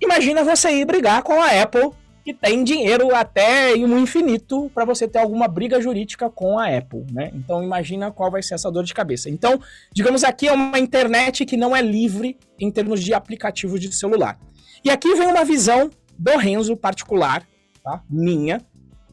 [0.01, 1.91] imagina você ir brigar com a Apple
[2.25, 7.05] que tem dinheiro até um infinito para você ter alguma briga jurídica com a Apple,
[7.11, 7.33] né?
[7.35, 9.29] Então imagina qual vai ser essa dor de cabeça.
[9.29, 9.61] Então,
[9.93, 14.39] digamos aqui é uma internet que não é livre em termos de aplicativos de celular.
[14.85, 17.47] E aqui vem uma visão do Renzo particular,
[17.83, 18.03] tá?
[18.09, 18.61] Minha,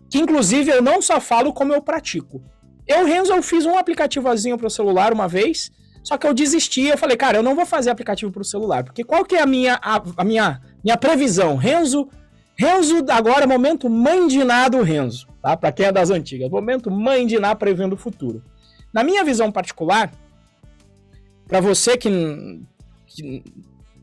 [0.10, 2.42] que inclusive eu não só falo como eu pratico.
[2.88, 5.72] Eu, Renzo, eu fiz um aplicativozinho para o celular uma vez,
[6.04, 8.84] só que eu desisti, eu falei, cara, eu não vou fazer aplicativo para o celular,
[8.84, 11.56] porque qual que é a minha, a, a minha, minha previsão?
[11.56, 12.08] Renzo
[12.60, 15.56] Renzo, agora, momento mãe de nada Renzo, tá?
[15.56, 16.50] Para quem é das antigas.
[16.50, 16.92] Momento
[17.40, 18.44] nada prevendo o futuro.
[18.92, 20.12] Na minha visão particular,
[21.48, 22.10] para você que,
[23.08, 23.42] que,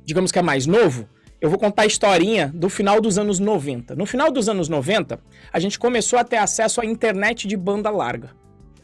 [0.07, 1.07] digamos que é mais novo,
[1.39, 3.95] eu vou contar a historinha do final dos anos 90.
[3.95, 5.21] No final dos anos 90,
[5.53, 8.31] a gente começou a ter acesso à internet de banda larga,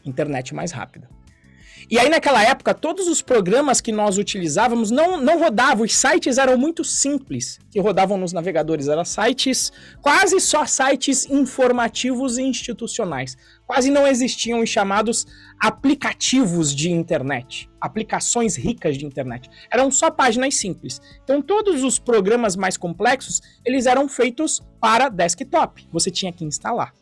[0.05, 1.09] internet mais rápida.
[1.89, 6.37] E aí, naquela época, todos os programas que nós utilizávamos não, não rodavam, os sites
[6.37, 8.87] eram muito simples que rodavam nos navegadores.
[8.87, 13.35] Eram sites, quase só sites informativos e institucionais.
[13.65, 15.25] Quase não existiam os chamados
[15.59, 19.49] aplicativos de internet, aplicações ricas de internet.
[19.71, 21.01] Eram só páginas simples.
[21.23, 25.87] Então, todos os programas mais complexos, eles eram feitos para desktop.
[25.91, 26.93] Você tinha que instalar.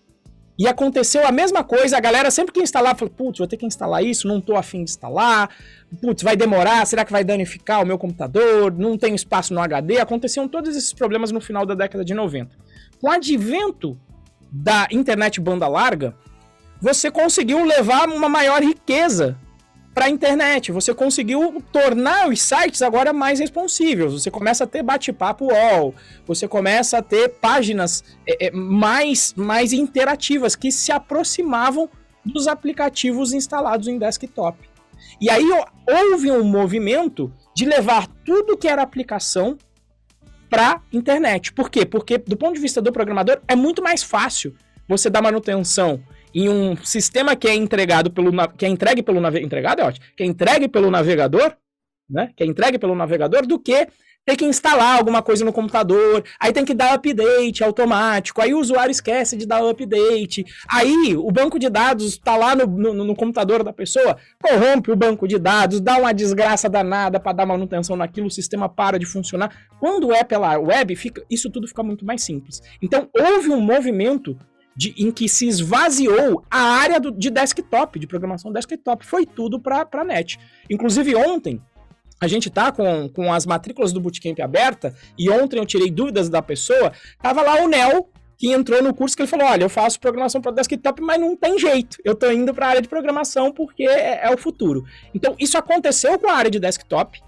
[0.62, 3.66] E aconteceu a mesma coisa, a galera sempre que instalar, falou, putz, vou ter que
[3.66, 5.50] instalar isso, não tô afim de instalar,
[6.00, 10.00] putz, vai demorar, será que vai danificar o meu computador, não tem espaço no HD,
[10.00, 12.56] aconteciam todos esses problemas no final da década de 90.
[13.02, 14.00] Com o advento
[14.52, 16.16] da internet banda larga,
[16.80, 19.40] você conseguiu levar uma maior riqueza
[19.94, 20.72] para a internet.
[20.72, 24.14] Você conseguiu tornar os sites agora mais responsivos.
[24.14, 25.94] Você começa a ter bate-papo wall,
[26.26, 31.90] você começa a ter páginas é, é, mais, mais interativas que se aproximavam
[32.26, 34.58] dos aplicativos instalados em desktop.
[35.20, 35.48] E aí
[35.88, 39.58] houve um movimento de levar tudo que era aplicação
[40.50, 41.54] para internet.
[41.54, 41.86] Por quê?
[41.86, 44.56] Porque do ponto de vista do programador é muito mais fácil
[44.88, 49.82] você dar manutenção em um sistema que é entregado pelo que é entregue pelo entregado
[49.82, 51.56] é ótimo, que é entregue pelo navegador,
[52.10, 52.32] né?
[52.36, 53.88] Que é entregue pelo navegador do que
[54.26, 58.60] tem que instalar alguma coisa no computador, aí tem que dar update automático, aí o
[58.60, 63.16] usuário esquece de dar update, aí o banco de dados está lá no, no, no,
[63.16, 67.96] computador da pessoa, corrompe o banco de dados, dá uma desgraça danada para dar manutenção
[67.96, 69.52] naquilo, o sistema para de funcionar.
[69.80, 72.62] Quando é pela web, fica, isso tudo fica muito mais simples.
[72.82, 74.38] Então houve um movimento
[74.76, 79.06] de, em que se esvaziou a área do, de desktop, de programação desktop.
[79.06, 80.40] Foi tudo para a net.
[80.70, 81.62] Inclusive, ontem,
[82.20, 86.30] a gente tá com, com as matrículas do Bootcamp aberta, e ontem eu tirei dúvidas
[86.30, 89.70] da pessoa, tava lá o Nel, que entrou no curso que ele falou, olha, eu
[89.70, 92.88] faço programação para desktop, mas não tem jeito, eu tô indo para a área de
[92.88, 94.84] programação porque é, é, o futuro.
[95.14, 97.22] Então, isso aconteceu com a área de desktop,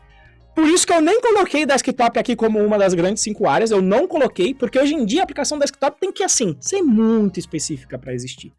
[0.56, 3.82] por isso que eu nem coloquei desktop aqui como uma das grandes cinco áreas, eu
[3.82, 7.98] não coloquei, porque hoje em dia a aplicação desktop tem que, assim, ser muito específica
[7.98, 8.52] para existir.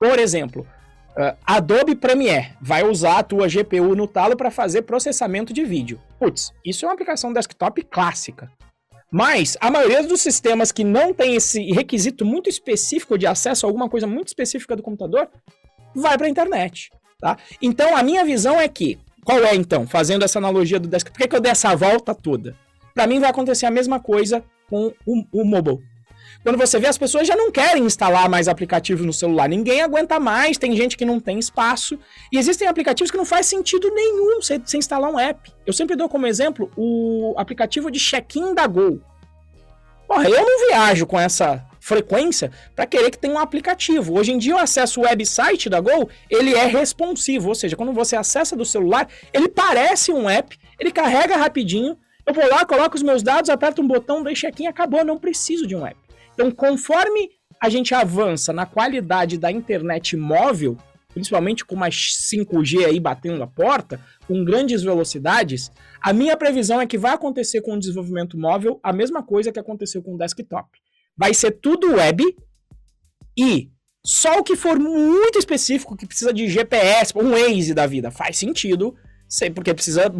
[0.00, 0.66] Por exemplo,
[1.18, 6.00] Uh, Adobe Premiere vai usar a tua GPU no talo para fazer processamento de vídeo.
[6.16, 8.48] Putz, isso é uma aplicação desktop clássica.
[9.10, 13.68] Mas a maioria dos sistemas que não tem esse requisito muito específico de acesso a
[13.68, 15.28] alguma coisa muito específica do computador,
[15.92, 17.36] vai para a internet, tá?
[17.60, 18.96] Então a minha visão é que,
[19.28, 22.14] qual é então, fazendo essa analogia do desktop, por que, que eu dei essa volta
[22.14, 22.56] toda?
[22.94, 25.80] Para mim vai acontecer a mesma coisa com o, o mobile.
[26.42, 29.46] Quando você vê, as pessoas já não querem instalar mais aplicativos no celular.
[29.46, 31.98] Ninguém aguenta mais, tem gente que não tem espaço.
[32.32, 35.52] E existem aplicativos que não faz sentido nenhum você, você instalar um app.
[35.66, 38.98] Eu sempre dou como exemplo o aplicativo de check-in da Gol.
[40.06, 44.18] Porra, eu não viajo com essa frequência para querer que tenha um aplicativo.
[44.18, 47.92] Hoje em dia o acesso ao website da Gol, ele é responsivo, ou seja, quando
[47.92, 52.94] você acessa do celular, ele parece um app, ele carrega rapidinho, eu vou lá, coloco
[52.94, 55.96] os meus dados, aperto um botão, dei check-in, acabou, não preciso de um app.
[56.34, 60.76] Então, conforme a gente avança na qualidade da internet móvel,
[61.12, 66.86] principalmente com mais 5G aí batendo na porta, com grandes velocidades, a minha previsão é
[66.86, 70.68] que vai acontecer com o desenvolvimento móvel a mesma coisa que aconteceu com o desktop.
[71.18, 72.24] Vai ser tudo web
[73.36, 73.70] e
[74.06, 78.38] só o que for muito específico, que precisa de GPS, um Waze da vida, faz
[78.38, 78.94] sentido
[79.54, 80.10] porque precisa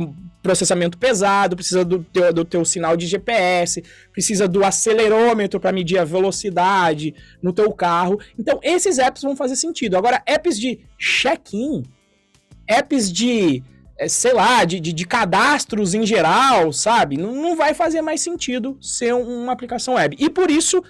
[0.42, 3.82] processamento pesado, precisa do teu, do teu sinal de GPS,
[4.12, 8.20] precisa do acelerômetro para medir a velocidade no teu carro.
[8.38, 9.96] Então, esses apps vão fazer sentido.
[9.96, 11.84] Agora, apps de check-in,
[12.68, 13.62] apps de,
[13.98, 17.16] é, sei lá, de, de, de, cadastros em geral, sabe?
[17.16, 20.16] Não, não vai fazer mais sentido ser uma aplicação web.
[20.18, 20.82] E por isso,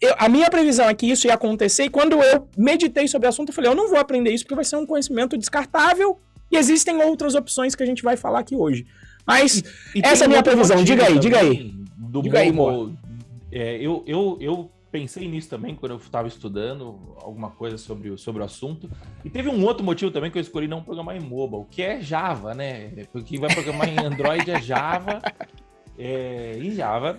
[0.00, 3.28] eu, a minha previsão é que isso ia acontecer, e quando eu meditei sobre o
[3.28, 6.18] assunto, eu falei, eu não vou aprender isso porque vai ser um conhecimento descartável
[6.50, 8.84] e existem outras opções que a gente vai falar aqui hoje.
[9.24, 9.58] Mas
[9.94, 10.82] e, e essa é a minha previsão.
[10.82, 11.72] Diga aí, diga aí.
[11.96, 12.52] Do diga aí.
[13.52, 18.42] É, eu, eu, eu pensei nisso também quando eu estava estudando alguma coisa sobre, sobre
[18.42, 18.88] o assunto.
[19.24, 22.00] E teve um outro motivo também que eu escolhi não programar em mobile, que é
[22.00, 23.04] Java, né?
[23.12, 25.20] Porque vai programar em Android é Java.
[25.98, 27.18] É, Java,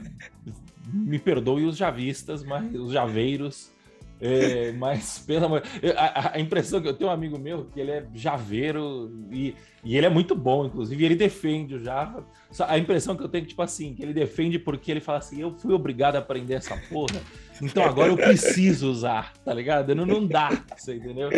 [0.93, 3.71] me perdoe os javistas, mas os javeiros
[4.19, 5.63] é, mas, pelo amor.
[5.95, 9.95] A, a, impressão que eu tenho um amigo meu que ele é javeiro e, e
[9.95, 12.25] ele é muito bom, inclusive, ele defende o Java.
[12.67, 15.51] A impressão que eu tenho, tipo assim, que ele defende porque ele fala assim: eu
[15.57, 17.21] fui obrigado a aprender essa porra,
[17.61, 19.93] então agora eu preciso usar, tá ligado?
[19.93, 21.29] Não, não dá, você entendeu?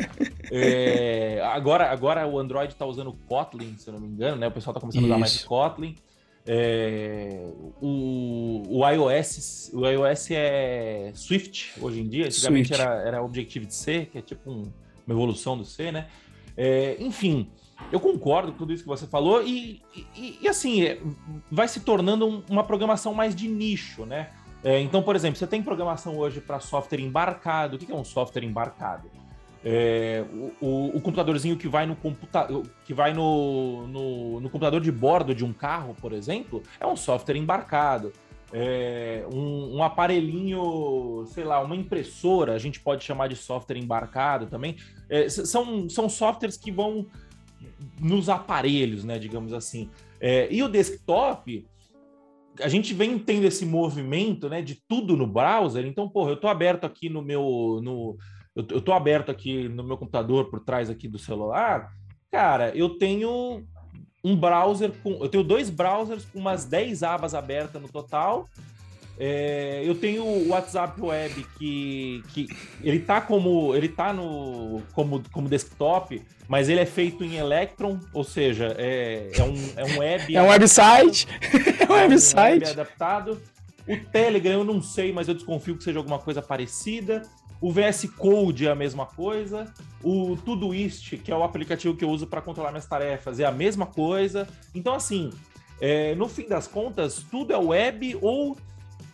[0.51, 4.47] É, agora, agora o Android tá usando Kotlin, se eu não me engano, né?
[4.47, 5.11] O pessoal tá começando Isso.
[5.11, 5.95] a usar mais Kotlin.
[6.51, 7.47] É,
[7.79, 12.25] o, o, iOS, o iOS é Swift hoje em dia.
[12.25, 14.73] Antigamente era, era Objective-C, que é tipo um,
[15.05, 16.07] uma evolução do C, né?
[16.57, 17.51] É, enfim,
[17.91, 19.83] eu concordo com tudo isso que você falou e,
[20.15, 20.99] e, e assim, é,
[21.51, 24.31] vai se tornando um, uma programação mais de nicho, né?
[24.63, 27.75] É, então, por exemplo, você tem programação hoje para software embarcado.
[27.75, 29.07] O que é um software embarcado?
[29.63, 30.23] É,
[30.61, 35.35] o, o, computadorzinho que vai no computador que vai no, no, no, computador de bordo
[35.35, 38.13] de um carro, por exemplo, é um software embarcado.
[38.53, 44.47] É, um, um, aparelhinho, sei lá, uma impressora, a gente pode chamar de software embarcado
[44.47, 44.77] também.
[45.09, 47.05] É, são, são softwares que vão
[47.99, 49.89] nos aparelhos, né, digamos assim.
[50.19, 51.67] É, e o desktop,
[52.61, 55.85] a gente vem tendo esse movimento, né, de tudo no browser.
[55.85, 58.17] Então, porra, eu tô aberto aqui no meu no,
[58.59, 61.91] eu, eu tô aberto aqui no meu computador por trás aqui do celular,
[62.31, 63.63] cara, eu tenho
[64.23, 65.11] um browser com.
[65.21, 68.49] Eu tenho dois browsers com umas 10 abas abertas no total.
[69.21, 72.47] É, eu tenho o WhatsApp Web que, que
[72.81, 77.99] ele tá como ele tá no como, como desktop, mas ele é feito em Electron,
[78.13, 81.27] ou seja, é, é um, é um web é um website,
[81.81, 83.41] é um website adaptado.
[83.85, 87.23] O Telegram eu não sei, mas eu desconfio que seja alguma coisa parecida.
[87.61, 89.71] O VS Code é a mesma coisa.
[90.03, 93.51] O Todoist, que é o aplicativo que eu uso para controlar minhas tarefas, é a
[93.51, 94.47] mesma coisa.
[94.73, 95.31] Então, assim,
[95.81, 98.57] é, no fim das contas, tudo é web ou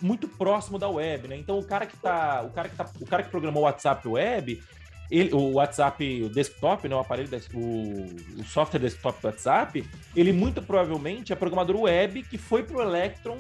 [0.02, 1.38] muito próximo da web, né?
[1.38, 4.08] Então, o cara que tá, o cara que tá, o cara que programou o WhatsApp
[4.08, 4.62] web,
[5.10, 9.84] ele, o WhatsApp o desktop, né, o aparelho, o, o software desktop do WhatsApp,
[10.16, 13.38] ele muito provavelmente é programador web que foi pro Electron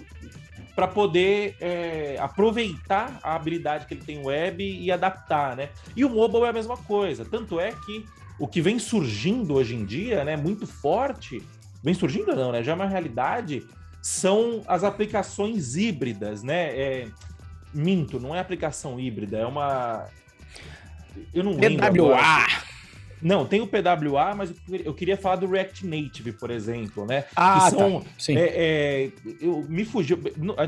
[0.75, 5.69] para poder é, aproveitar a habilidade que ele tem web e adaptar, né?
[5.95, 7.23] E o mobile é a mesma coisa.
[7.23, 8.06] Tanto é que
[8.38, 11.41] o que vem surgindo hoje em dia, né, muito forte,
[11.82, 12.62] vem surgindo não, né?
[12.62, 13.65] Já é uma realidade,
[14.01, 16.78] são as aplicações híbridas, né?
[16.78, 17.08] É,
[17.73, 20.08] minto, não é aplicação híbrida, é uma
[21.34, 21.91] eu não lembro.
[21.91, 22.47] PWA.
[23.21, 27.25] Não, tem o PWA, mas eu queria falar do React Native, por exemplo, né?
[27.36, 28.08] Ah, que são, tá.
[28.19, 28.38] Sim.
[28.38, 30.19] É, é, eu me fugiu,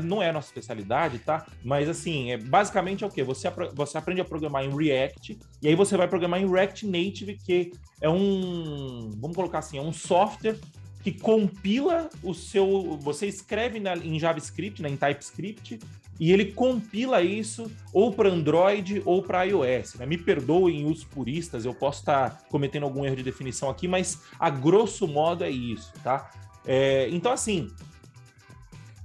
[0.02, 1.46] não é a nossa especialidade, tá?
[1.62, 3.22] Mas assim, é, basicamente é o quê?
[3.22, 7.36] Você, você aprende a programar em React e aí você vai programar em React Native,
[7.36, 10.56] que é um, vamos colocar assim, é um software
[11.02, 12.98] que compila o seu.
[13.02, 15.78] Você escreve na, em JavaScript, né, em TypeScript,
[16.18, 19.94] e ele compila isso ou para Android ou para iOS.
[19.94, 20.06] Né?
[20.06, 24.22] Me perdoem os puristas, eu posso estar tá cometendo algum erro de definição aqui, mas
[24.38, 26.30] a grosso modo é isso, tá?
[26.66, 27.70] É, então, assim,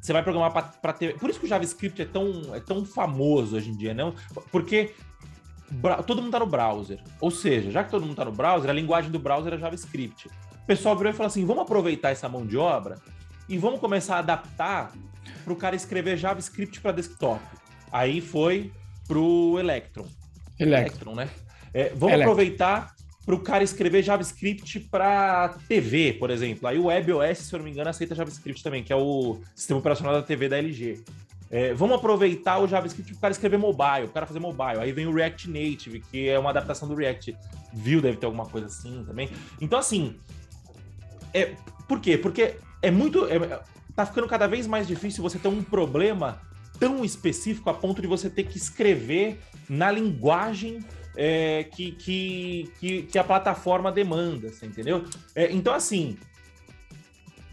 [0.02, 1.18] você vai programar para ter.
[1.18, 4.14] Por isso que o JavaScript é tão, é tão famoso hoje em dia, não?
[4.52, 4.94] Porque
[6.06, 7.00] todo mundo está no browser.
[7.22, 10.28] Ou seja, já que todo mundo está no browser, a linguagem do browser é JavaScript.
[10.62, 13.00] O pessoal virou e falou assim: vamos aproveitar essa mão de obra
[13.48, 14.92] e vamos começar a adaptar
[15.44, 17.42] para o cara escrever JavaScript para desktop.
[17.92, 18.72] Aí foi
[19.08, 20.08] pro Electron.
[20.60, 21.30] Electron, Electron né?
[21.74, 22.24] É, vamos Electron.
[22.24, 22.94] aproveitar
[23.26, 26.68] para o cara escrever JavaScript para TV, por exemplo.
[26.68, 29.80] Aí o WebOS, se eu não me engano, aceita JavaScript também, que é o sistema
[29.80, 31.04] operacional da TV da LG.
[31.50, 34.80] É, vamos aproveitar o JavaScript para o cara escrever mobile, o cara fazer mobile.
[34.80, 37.38] Aí vem o React Native, que é uma adaptação do React.
[37.72, 39.30] Vue deve ter alguma coisa assim também.
[39.62, 40.16] Então, assim,
[41.34, 41.56] é,
[41.88, 42.18] por quê?
[42.18, 43.26] Porque é muito.
[43.28, 43.62] É,
[43.96, 46.42] tá ficando cada vez mais difícil você ter um problema
[46.80, 50.84] tão específico a ponto de você ter que escrever na linguagem
[51.16, 55.06] é, que, que, que, que, a plataforma demanda, você entendeu?
[55.36, 56.18] É, então, assim,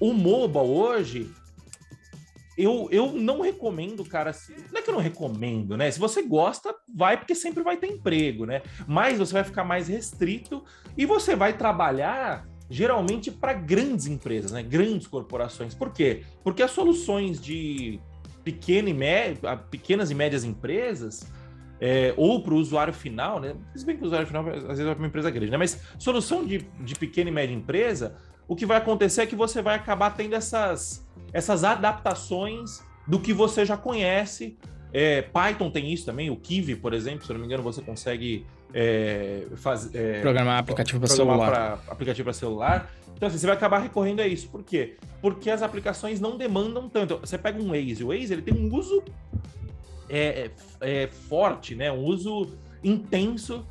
[0.00, 1.30] o mobile hoje,
[2.56, 4.34] eu, eu não recomendo, cara.
[4.72, 5.90] Não é que eu não recomendo, né?
[5.90, 8.62] Se você gosta, vai, porque sempre vai ter emprego, né?
[8.86, 10.64] Mas você vai ficar mais restrito
[10.96, 14.62] e você vai trabalhar geralmente para grandes empresas, né?
[14.62, 15.74] grandes corporações.
[15.74, 16.22] Por quê?
[16.44, 18.00] Porque as soluções de
[18.44, 18.94] pequena e
[19.70, 21.26] pequenas e médias empresas,
[21.80, 23.54] é, ou para o usuário final, né?
[23.74, 25.56] Se bem que o usuário final às vezes é uma empresa grande, né?
[25.56, 29.60] Mas solução de, de pequena e média empresa, o que vai acontecer é que você
[29.60, 34.56] vai acabar tendo essas, essas adaptações do que você já conhece.
[34.92, 38.44] É, Python tem isso também, o Kiwi, por exemplo, se não me engano, você consegue
[38.72, 41.82] é, faz, é, programar aplicativo para celular.
[41.88, 42.90] Aplicativo para celular.
[43.16, 44.48] Então, assim, você vai acabar recorrendo a isso.
[44.48, 44.96] Por quê?
[45.20, 47.18] Porque as aplicações não demandam tanto.
[47.18, 49.02] Você pega um Waze, o Waze ele tem um uso
[50.08, 51.92] é, é, é forte, né?
[51.92, 52.48] Um uso
[52.82, 53.66] intenso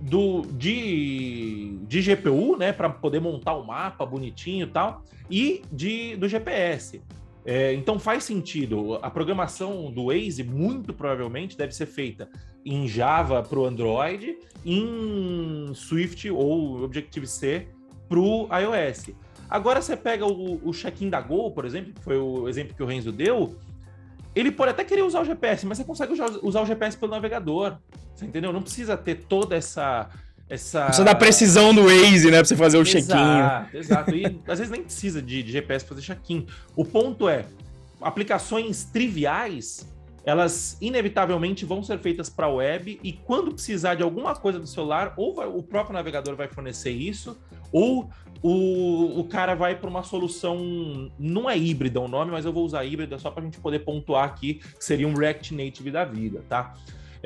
[0.00, 2.72] do, de, de GPU, né?
[2.72, 7.02] Para poder montar o mapa bonitinho e tal, e de, do GPS.
[7.44, 8.98] É, então faz sentido.
[9.02, 12.28] A programação do Waze, muito provavelmente, deve ser feita
[12.64, 17.68] em Java para o Android, em Swift ou Objective-C
[18.08, 19.10] para o iOS.
[19.48, 22.82] Agora você pega o, o check-in da Gol, por exemplo, que foi o exemplo que
[22.82, 23.56] o Renzo deu,
[24.34, 27.76] ele pode até querer usar o GPS, mas você consegue usar o GPS pelo navegador.
[28.14, 28.52] Você entendeu?
[28.52, 30.08] Não precisa ter toda essa
[30.48, 30.86] essa.
[30.86, 32.38] Precisa da precisão do Waze, né?
[32.38, 33.12] Pra você fazer o check-in.
[33.12, 34.14] Exato, exato.
[34.14, 36.46] E às vezes nem precisa de, de GPS pra fazer check-in.
[36.76, 37.46] O ponto é,
[38.00, 39.88] aplicações triviais,
[40.24, 45.14] elas inevitavelmente vão ser feitas para web e quando precisar de alguma coisa do celular,
[45.16, 47.38] ou vai, o próprio navegador vai fornecer isso,
[47.72, 48.10] ou
[48.42, 52.64] o, o cara vai para uma solução, não é híbrida o nome, mas eu vou
[52.64, 56.04] usar híbrida só para a gente poder pontuar aqui, que seria um React Native da
[56.04, 56.74] vida, tá?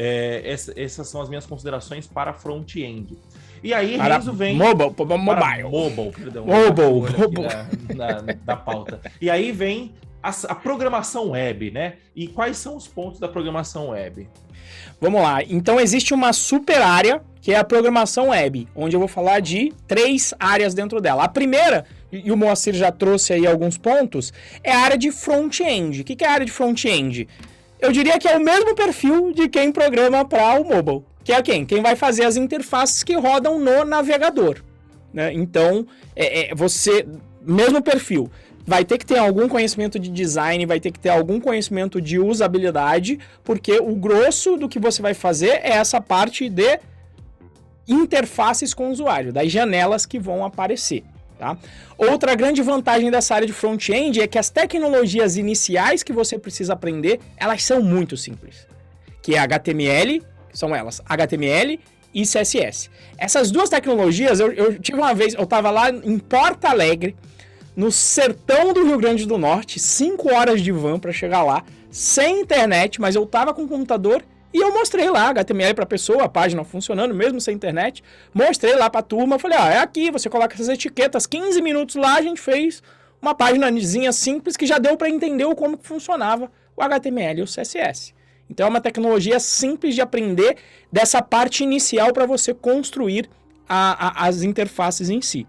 [0.01, 3.19] É, essa, essas são as minhas considerações para front-end.
[3.65, 4.55] E aí, para Renzo vem.
[4.55, 5.65] Mobile, mobile.
[5.65, 6.47] Mobile, perdão.
[6.47, 7.97] Mobile, mobile.
[7.97, 9.01] Na, na, pauta.
[9.21, 9.93] E aí vem
[10.23, 11.95] a, a, programação web, né?
[12.15, 14.29] E quais são os pontos da programação web?
[15.01, 15.43] Vamos lá.
[15.43, 19.73] Então, existe uma super área que é a programação web, onde eu vou falar de
[19.89, 21.25] três áreas dentro dela.
[21.25, 24.33] A primeira, e o Moacir já trouxe aí alguns pontos,
[24.63, 26.03] é a área de front-end.
[26.03, 27.27] O que é a área de front-end?
[27.81, 31.43] Eu diria que é o mesmo perfil de quem programa para o mobile, que é
[31.43, 31.65] quem?
[31.65, 34.63] Quem vai fazer as interfaces que rodam no navegador.
[35.13, 35.33] Né?
[35.33, 37.07] Então, é, é, você,
[37.43, 38.31] mesmo perfil.
[38.67, 42.19] vai ter que ter algum conhecimento de design, vai ter que ter algum conhecimento de
[42.19, 46.79] usabilidade, porque o grosso do que você vai fazer é essa parte de
[47.87, 51.03] interfaces com o usuário, das janelas que vão aparecer.
[51.39, 51.57] Tá?
[51.97, 56.73] Outra grande vantagem dessa área de front-end é que as tecnologias iniciais que você precisa
[56.73, 58.67] aprender, elas são muito simples.
[59.23, 60.21] Que é HTML,
[60.53, 61.79] são elas, HTML
[62.13, 62.91] e CSS.
[63.17, 67.15] Essas duas tecnologias, eu, eu tive uma vez, eu estava lá em Porto Alegre,
[67.77, 72.41] no sertão do Rio Grande do Norte, 5 horas de van para chegar lá, sem
[72.41, 76.29] internet, mas eu tava com o computador e eu mostrei lá HTML para pessoa, a
[76.29, 78.03] página funcionando mesmo sem internet.
[78.33, 81.97] Mostrei lá para a turma, falei: "Ah, é aqui, você coloca essas etiquetas, 15 minutos
[81.97, 82.83] lá a gente fez
[83.21, 88.15] uma páginazinha simples que já deu para entender como funcionava o HTML e o CSS.
[88.49, 90.57] Então é uma tecnologia simples de aprender
[90.91, 93.29] dessa parte inicial para você construir
[93.69, 95.47] a, a, as interfaces em si.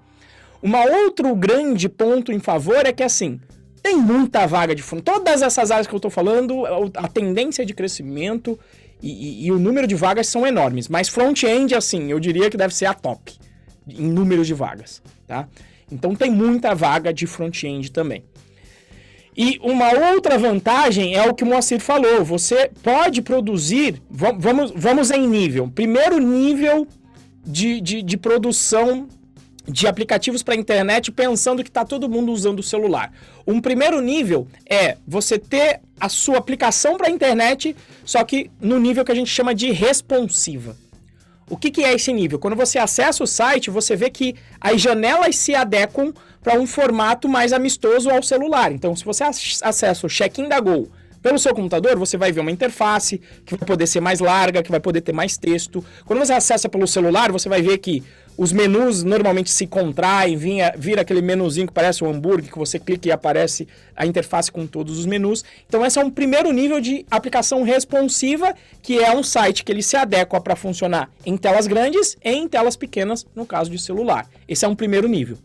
[0.61, 3.39] Um outro grande ponto em favor é que assim,
[3.81, 5.01] tem muita vaga de fundo.
[5.01, 6.63] Todas essas áreas que eu estou falando,
[6.95, 8.59] a tendência de crescimento
[9.01, 10.87] e, e, o número de vagas são enormes.
[10.87, 13.33] Mas front-end, assim, eu diria que deve ser a top
[13.87, 15.47] em números de vagas, tá?
[15.91, 18.23] Então tem muita vaga de front-end também.
[19.35, 22.25] E uma outra vantagem é o que o Moacir falou.
[22.25, 24.01] Você pode produzir.
[24.09, 25.71] Vamos, vamos em nível.
[25.73, 26.85] Primeiro nível
[27.45, 29.07] de, de, de produção
[29.69, 33.11] de aplicativos para internet pensando que está todo mundo usando o celular.
[33.45, 39.05] Um primeiro nível é você ter a sua aplicação para internet, só que no nível
[39.05, 40.75] que a gente chama de responsiva.
[41.49, 42.37] O que, que é esse nível?
[42.37, 46.13] Quando você acessa o site, você vê que as janelas se adequam
[46.43, 48.71] para um formato mais amistoso ao celular.
[48.71, 50.87] Então, se você acessa o check-in da Gol
[51.23, 54.71] pelo seu computador, você vai ver uma interface que vai poder ser mais larga, que
[54.71, 55.83] vai poder ter mais texto.
[56.05, 58.03] Quando você acessa pelo celular, você vai ver que
[58.39, 62.79] os menus normalmente se contraem, vinha, vira aquele menuzinho que parece um hambúrguer, que você
[62.79, 65.43] clica e aparece a interface com todos os menus.
[65.67, 69.83] Então, esse é um primeiro nível de aplicação responsiva, que é um site que ele
[69.83, 74.25] se adequa para funcionar em telas grandes e em telas pequenas, no caso de celular.
[74.47, 75.37] Esse é um primeiro nível.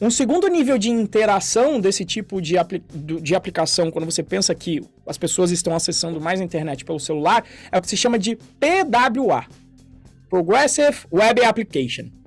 [0.00, 2.80] Um segundo nível de interação desse tipo de, apli
[3.20, 7.44] de aplicação, quando você pensa que as pessoas estão acessando mais a internet pelo celular,
[7.72, 9.44] é o que se chama de PWA
[10.30, 12.17] Progressive Web Application.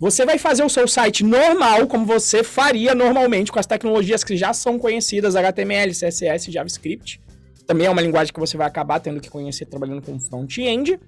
[0.00, 4.34] Você vai fazer o seu site normal, como você faria normalmente com as tecnologias que
[4.34, 7.20] já são conhecidas, HTML, CSS, JavaScript.
[7.66, 10.98] Também é uma linguagem que você vai acabar tendo que conhecer trabalhando com front-end.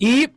[0.00, 0.28] E,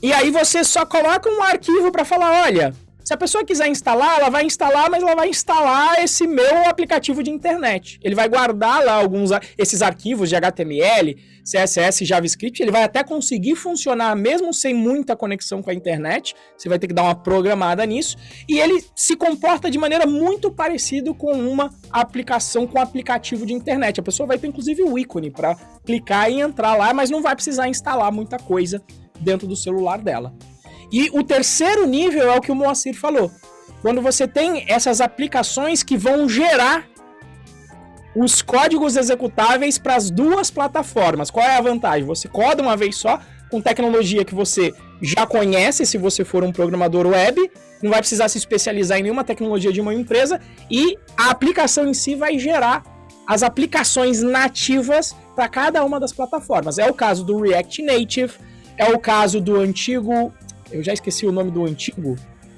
[0.00, 2.72] e aí você só coloca um arquivo para falar, olha,
[3.08, 7.22] se a pessoa quiser instalar, ela vai instalar, mas ela vai instalar esse meu aplicativo
[7.22, 7.98] de internet.
[8.02, 13.56] Ele vai guardar lá alguns esses arquivos de HTML, CSS, JavaScript, ele vai até conseguir
[13.56, 16.34] funcionar mesmo sem muita conexão com a internet.
[16.54, 18.14] Você vai ter que dar uma programada nisso.
[18.46, 24.00] E ele se comporta de maneira muito parecida com uma aplicação com aplicativo de internet.
[24.00, 27.34] A pessoa vai ter inclusive o ícone para clicar e entrar lá, mas não vai
[27.34, 28.82] precisar instalar muita coisa
[29.18, 30.34] dentro do celular dela.
[30.90, 33.30] E o terceiro nível é o que o Moacir falou.
[33.82, 36.88] Quando você tem essas aplicações que vão gerar
[38.16, 41.30] os códigos executáveis para as duas plataformas.
[41.30, 42.04] Qual é a vantagem?
[42.04, 43.20] Você coda uma vez só,
[43.50, 48.28] com tecnologia que você já conhece, se você for um programador web, não vai precisar
[48.28, 52.82] se especializar em nenhuma tecnologia de uma empresa, e a aplicação em si vai gerar
[53.26, 56.78] as aplicações nativas para cada uma das plataformas.
[56.78, 58.32] É o caso do React Native,
[58.76, 60.32] é o caso do antigo
[60.70, 62.16] eu já esqueci o nome do antigo,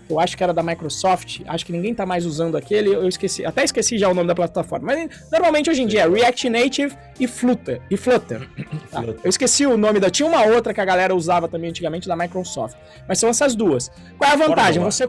[0.09, 3.45] eu acho que era da Microsoft, acho que ninguém tá mais usando aquele, eu esqueci,
[3.45, 6.97] até esqueci já o nome da plataforma, mas normalmente hoje em dia é React Native
[7.19, 8.49] e Flutter, e Flutter.
[8.91, 9.03] Tá.
[9.03, 12.17] Eu esqueci o nome da, tinha uma outra que a galera usava também antigamente da
[12.17, 13.91] Microsoft, mas são essas duas.
[14.19, 14.83] Qual é a vantagem?
[14.83, 15.09] Você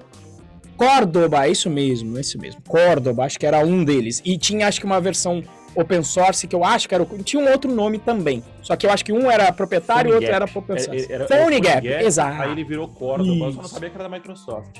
[0.77, 2.59] Córdoba, é isso mesmo, é isso mesmo.
[2.67, 4.19] Córdoba, acho que era um deles.
[4.25, 5.43] E tinha acho que uma versão
[5.75, 7.05] open source, que eu acho que era.
[7.23, 8.43] Tinha um outro nome também.
[8.61, 11.11] Só que eu acho que um era proprietário e outro era open source.
[11.11, 12.41] Era, era, Phone Gap, Gap, exato.
[12.41, 14.79] Aí ele virou Córdoba, eu só não sabia que era da Microsoft.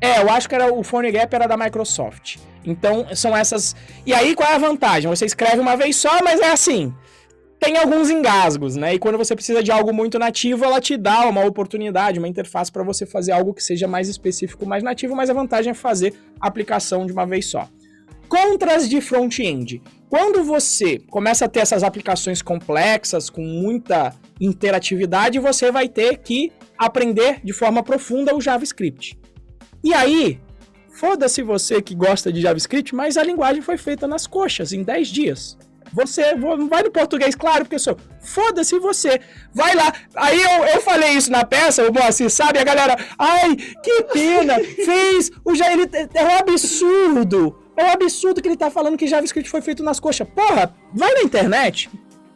[0.00, 2.38] É, eu acho que era o Phone Gap era da Microsoft.
[2.64, 3.76] Então, são essas.
[4.06, 5.08] E aí, qual é a vantagem?
[5.10, 6.94] Você escreve uma vez só, mas é assim.
[7.58, 8.94] Tem alguns engasgos, né?
[8.94, 12.72] E quando você precisa de algo muito nativo, ela te dá uma oportunidade, uma interface
[12.72, 16.14] para você fazer algo que seja mais específico, mais nativo, mas a vantagem é fazer
[16.40, 17.68] a aplicação de uma vez só.
[18.30, 19.82] Contras de front-end.
[20.10, 26.50] Quando você começa a ter essas aplicações complexas, com muita interatividade, você vai ter que
[26.76, 29.16] aprender de forma profunda o JavaScript.
[29.84, 30.40] E aí,
[30.92, 35.08] foda-se você que gosta de JavaScript, mas a linguagem foi feita nas coxas, em 10
[35.08, 35.56] dias.
[35.92, 37.96] Você vai no português, claro, porque sou.
[38.20, 39.20] Foda-se você.
[39.54, 39.92] Vai lá.
[40.16, 42.96] Aí eu, eu falei isso na peça, o Moacir sabe, a galera.
[43.16, 44.58] Ai, que pena.
[44.84, 45.30] Fez.
[45.44, 45.88] O Jair.
[46.14, 47.59] É um absurdo.
[47.80, 50.28] É um absurdo que ele tá falando que JavaScript foi feito nas coxas.
[50.28, 51.88] Porra, vai na internet,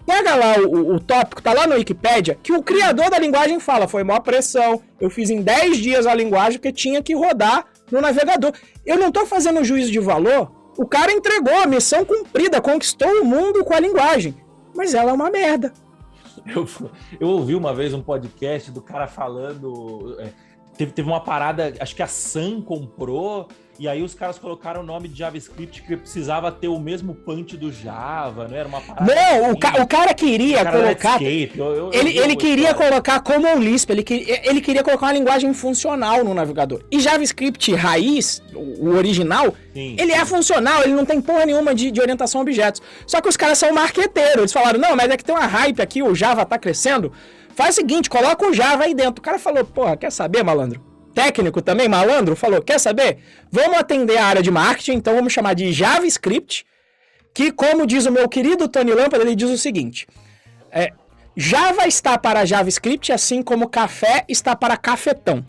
[0.06, 3.86] pega lá o, o, tópico, tá lá no Wikipedia, que o criador da linguagem fala,
[3.86, 8.00] foi maior pressão, eu fiz em 10 dias a linguagem porque tinha que rodar no
[8.00, 8.54] navegador.
[8.86, 13.24] Eu não tô fazendo juízo de valor, o cara entregou a missão cumprida, conquistou o
[13.26, 14.34] mundo com a linguagem,
[14.74, 15.74] mas ela é uma merda.
[16.46, 16.66] Eu,
[17.20, 20.16] eu ouvi uma vez um podcast do cara falando...
[20.20, 20.30] É,
[20.74, 23.46] teve, teve uma parada, acho que a Sun comprou
[23.78, 27.56] e aí os caras colocaram o nome de JavaScript que precisava ter o mesmo punch
[27.56, 29.50] do Java, não era uma parada Não, assim.
[29.52, 31.22] o, ca o, cara queria o cara colocar.
[31.22, 35.12] Eu, eu, ele ele queria colocar como um Lisp, ele, que, ele queria colocar uma
[35.12, 36.84] linguagem funcional no navegador.
[36.90, 40.18] E JavaScript raiz, o, o original, sim, ele sim.
[40.18, 42.80] é funcional, ele não tem porra nenhuma de, de orientação a objetos.
[43.06, 44.38] Só que os caras são marqueteiros.
[44.38, 47.12] Eles falaram: não, mas é que tem uma hype aqui, o Java tá crescendo.
[47.56, 49.20] Faz o seguinte, coloca o Java aí dentro.
[49.20, 50.93] O cara falou: porra, quer saber, malandro?
[51.14, 53.18] Técnico também, malandro, falou: quer saber?
[53.50, 56.66] Vamos atender a área de marketing, então vamos chamar de JavaScript,
[57.32, 60.06] que, como diz o meu querido Tony Lâmpada, ele diz o seguinte:
[60.70, 60.92] é,
[61.36, 65.44] Java está para JavaScript, assim como café está para cafetão.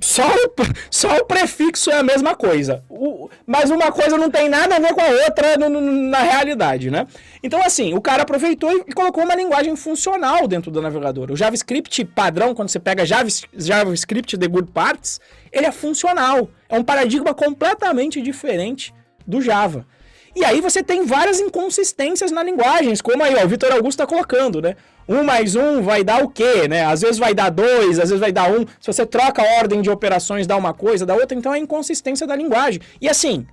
[0.00, 0.52] Só o,
[0.90, 2.84] só o prefixo é a mesma coisa.
[2.88, 6.18] O, mas uma coisa não tem nada a ver com a outra no, no, na
[6.18, 7.06] realidade, né?
[7.42, 11.30] Então, assim, o cara aproveitou e, e, colocou uma linguagem funcional dentro do navegador.
[11.30, 16.50] O JavaScript padrão, quando você pega Java, JavaScript The Good Parts, ele é funcional.
[16.68, 18.94] É um paradigma completamente diferente
[19.26, 19.86] do Java.
[20.34, 24.06] E aí você tem várias inconsistências na linguagem, como aí, ó, o Vitor Augusto está
[24.06, 24.76] colocando, né?
[25.08, 26.84] Um mais um vai dar o quê, né?
[26.84, 28.66] Às vezes vai dar dois, às vezes vai dar um.
[28.80, 31.60] Se você troca a ordem de operações, dá uma coisa, dá outra, então é a
[31.60, 32.80] inconsistência da linguagem.
[33.00, 33.46] E assim,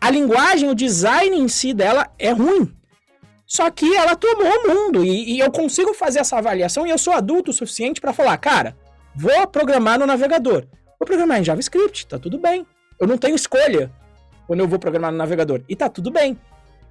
[0.00, 2.74] a linguagem, o design em si dela é ruim.
[3.46, 6.96] Só que ela tomou o mundo e, e eu consigo fazer essa avaliação e eu
[6.96, 8.76] sou adulto o suficiente para falar, cara,
[9.14, 10.64] vou programar no navegador.
[10.98, 12.66] Vou programar em JavaScript, tá tudo bem.
[12.98, 13.90] Eu não tenho escolha
[14.46, 15.62] quando eu vou programar no navegador.
[15.68, 16.38] E tá tudo bem.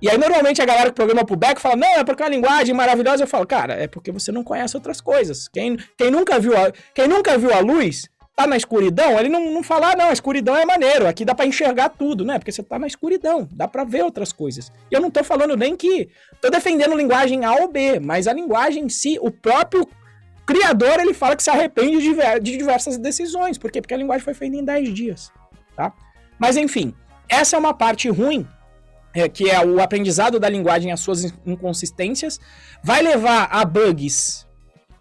[0.02, 2.32] E aí, normalmente, a galera que programa pro back fala, não, é porque é uma
[2.32, 3.24] linguagem maravilhosa.
[3.24, 5.48] Eu falo, cara, é porque você não conhece outras coisas.
[5.50, 9.52] Quem, quem, nunca, viu a, quem nunca viu a luz, tá na escuridão, ele não,
[9.52, 12.40] não fala, ah, não, a escuridão é maneiro, aqui dá para enxergar tudo, né?
[12.40, 14.72] Porque você tá na escuridão, dá para ver outras coisas.
[14.90, 16.08] E eu não tô falando nem que
[16.40, 19.86] tô defendendo linguagem A ou B, mas a linguagem em si, o próprio
[20.46, 23.58] criador, ele fala que se arrepende de, diversas decisões.
[23.58, 23.82] Por quê?
[23.82, 25.32] Porque a linguagem foi feita em 10 dias,
[25.76, 25.92] tá?
[26.40, 26.94] Mas enfim,
[27.28, 28.48] essa é uma parte ruim,
[29.14, 32.40] é, que é o aprendizado da linguagem as suas inconsistências,
[32.84, 34.46] vai levar a bugs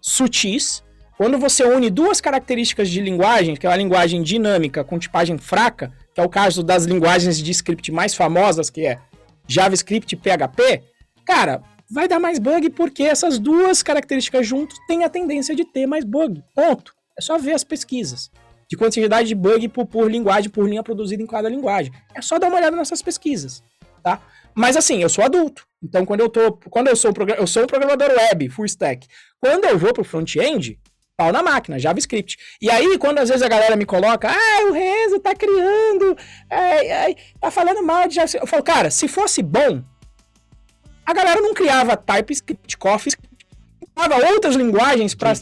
[0.01, 0.83] sutis.
[1.17, 5.91] Quando você une duas características de linguagem, que é a linguagem dinâmica com tipagem fraca,
[6.13, 8.99] que é o caso das linguagens de script mais famosas, que é
[9.47, 10.83] JavaScript e PHP,
[11.25, 15.85] cara, vai dar mais bug porque essas duas características juntos têm a tendência de ter
[15.85, 16.41] mais bug.
[16.55, 16.93] Ponto.
[17.17, 18.31] É só ver as pesquisas
[18.69, 21.91] de quantidade de bug por, por linguagem, por linha produzida em cada linguagem.
[22.13, 23.63] É só dar uma olhada nessas pesquisas,
[24.01, 24.19] tá?
[24.53, 25.67] Mas assim, eu sou adulto.
[25.81, 29.07] Então, quando eu tô, quando eu sou, eu sou um programador web, full stack.
[29.39, 30.77] Quando eu vou pro front-end,
[31.15, 32.37] pau na máquina, JavaScript.
[32.61, 36.17] E aí, quando às vezes a galera me coloca, ah, o Renzo tá criando,
[37.39, 38.43] tá falando mal de JavaScript.
[38.43, 39.83] Eu falo, cara, se fosse bom,
[41.05, 43.29] a galera não criava TypeScript, CoffeeScript,
[44.31, 45.33] outras linguagens para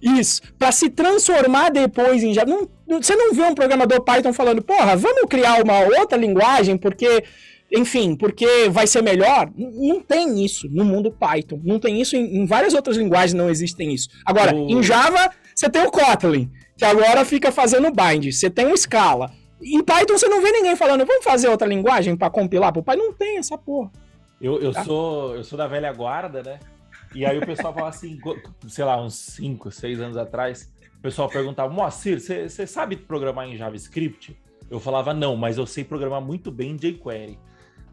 [0.00, 2.50] isso, para se transformar depois em Java.
[2.86, 7.24] Não, você não vê um programador Python falando, porra, vamos criar uma outra linguagem porque,
[7.76, 9.50] enfim, porque vai ser melhor?
[9.56, 11.60] Não tem isso no mundo Python.
[11.64, 14.08] Não tem isso em, em várias outras linguagens não existem isso.
[14.24, 18.32] Agora, em Java você tem o Kotlin, que agora fica fazendo bind.
[18.32, 19.30] Você tem o Scala.
[19.62, 23.02] Em Python você não vê ninguém falando, vamos fazer outra linguagem para compilar pro Python.
[23.02, 23.90] Não tem essa porra.
[24.40, 24.84] Eu, eu, tá?
[24.84, 26.58] sou, eu sou da velha guarda, né?
[27.14, 28.18] E aí o pessoal fala assim,
[28.66, 33.56] sei lá, uns 5, 6 anos atrás, o pessoal perguntava, Moacir, você sabe programar em
[33.56, 34.36] JavaScript?
[34.68, 37.38] Eu falava, não, mas eu sei programar muito bem em jQuery.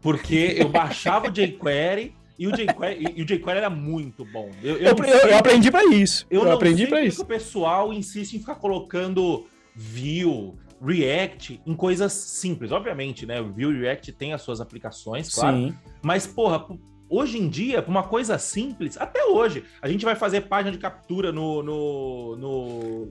[0.02, 4.50] Porque eu baixava o jQuery e o jQuery, e o jQuery era muito bom.
[4.62, 6.26] Eu, eu, eu, eu aprendi para isso.
[6.28, 7.22] Eu, eu aprendi para isso.
[7.22, 12.72] o pessoal insiste em ficar colocando view, React em coisas simples.
[12.72, 13.40] Obviamente, né?
[13.40, 15.56] O Vue e React tem as suas aplicações, claro.
[15.56, 15.74] Sim.
[16.02, 16.66] Mas, porra,
[17.14, 21.30] Hoje em dia, uma coisa simples, até hoje, a gente vai fazer página de captura
[21.30, 21.62] no.
[21.62, 23.08] no, no...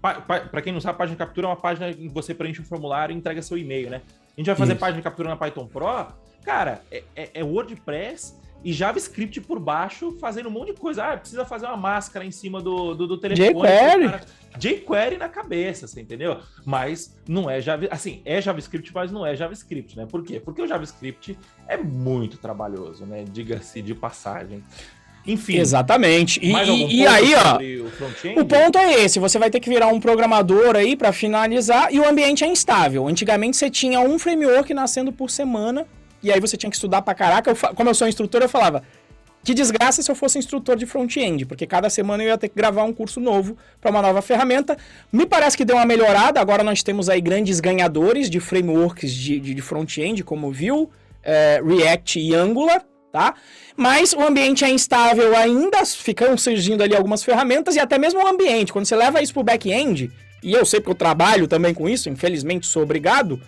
[0.00, 3.12] Para quem não sabe, página de captura é uma página que você preenche um formulário
[3.12, 4.02] e entrega seu e-mail, né?
[4.38, 4.80] A gente vai fazer Isso.
[4.80, 6.06] página de captura na Python Pro.
[6.44, 11.04] Cara, é, é, é WordPress e JavaScript por baixo fazendo um monte de coisa.
[11.04, 13.48] Ah, precisa fazer uma máscara em cima do, do, do telefone.
[13.48, 14.20] jQuery.
[14.56, 16.38] jQuery na cabeça, você entendeu?
[16.64, 17.92] Mas não é JavaScript.
[17.92, 20.06] Assim, é JavaScript, mas não é JavaScript, né?
[20.06, 20.38] Por quê?
[20.38, 21.36] Porque o JavaScript
[21.66, 23.24] é muito trabalhoso, né?
[23.24, 24.62] Diga-se de passagem.
[25.28, 25.58] Enfim.
[25.58, 26.40] Exatamente.
[26.42, 30.00] E, e, e aí, ó, o, ponto é esse: você vai ter que virar um
[30.00, 33.06] programador aí para finalizar e o ambiente é instável.
[33.06, 35.86] Antigamente você tinha um framework nascendo por semana
[36.22, 37.50] e aí você tinha que estudar pra caraca.
[37.50, 38.82] Eu, como eu sou instrutor, eu falava.
[39.44, 42.56] Que desgraça se eu fosse instrutor de front-end, porque cada semana eu ia ter que
[42.56, 44.76] gravar um curso novo para uma nova ferramenta.
[45.12, 49.38] Me parece que deu uma melhorada, agora nós temos aí grandes ganhadores de frameworks de,
[49.38, 50.88] de, de front-end, como Vue,
[51.22, 53.34] é, React e Angular, tá?
[53.76, 58.26] Mas o ambiente é instável ainda, ficam surgindo ali algumas ferramentas e até mesmo o
[58.26, 58.72] ambiente.
[58.72, 60.10] Quando você leva isso para o back-end,
[60.42, 63.40] e eu sei porque eu trabalho também com isso, infelizmente sou obrigado,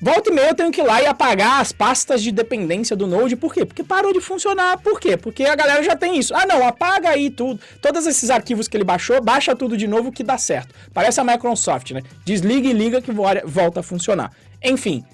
[0.00, 3.06] volta e meia eu tenho que ir lá e apagar as pastas de dependência do
[3.06, 3.36] Node.
[3.36, 3.64] Por quê?
[3.64, 4.78] Porque parou de funcionar.
[4.78, 5.16] Por quê?
[5.16, 6.34] Porque a galera já tem isso.
[6.34, 7.60] Ah, não, apaga aí tudo.
[7.80, 10.74] Todos esses arquivos que ele baixou, baixa tudo de novo que dá certo.
[10.92, 12.02] Parece a Microsoft, né?
[12.24, 14.32] Desliga e liga que volta a funcionar.
[14.62, 15.04] Enfim,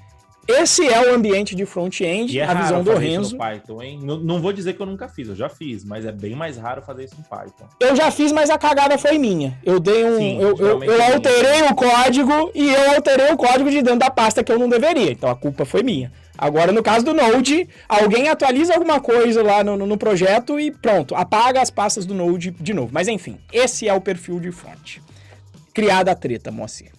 [0.49, 3.36] esse é o ambiente de front-end, é a visão do Renzo.
[3.36, 4.01] Python, hein?
[4.03, 6.57] Não, não, vou dizer que eu nunca fiz, eu já fiz, mas é bem mais
[6.57, 7.66] raro fazer isso em Python.
[7.78, 9.59] Eu já fiz, mas a cagada foi minha.
[9.64, 10.18] Eu dei um.
[10.18, 14.01] Sim, eu, eu, eu é alterei o código e eu alterei o código de dentro
[14.01, 15.12] da pasta que eu não deveria.
[15.12, 16.12] Então a culpa foi minha.
[16.36, 20.70] Agora, no caso do Node, alguém atualiza alguma coisa lá no, no, no projeto e
[20.70, 22.90] pronto, apaga as pastas do Node de novo.
[22.93, 24.99] Mas enfim, esse é o perfil de front.
[25.72, 26.90] Criada a treta, Moacir.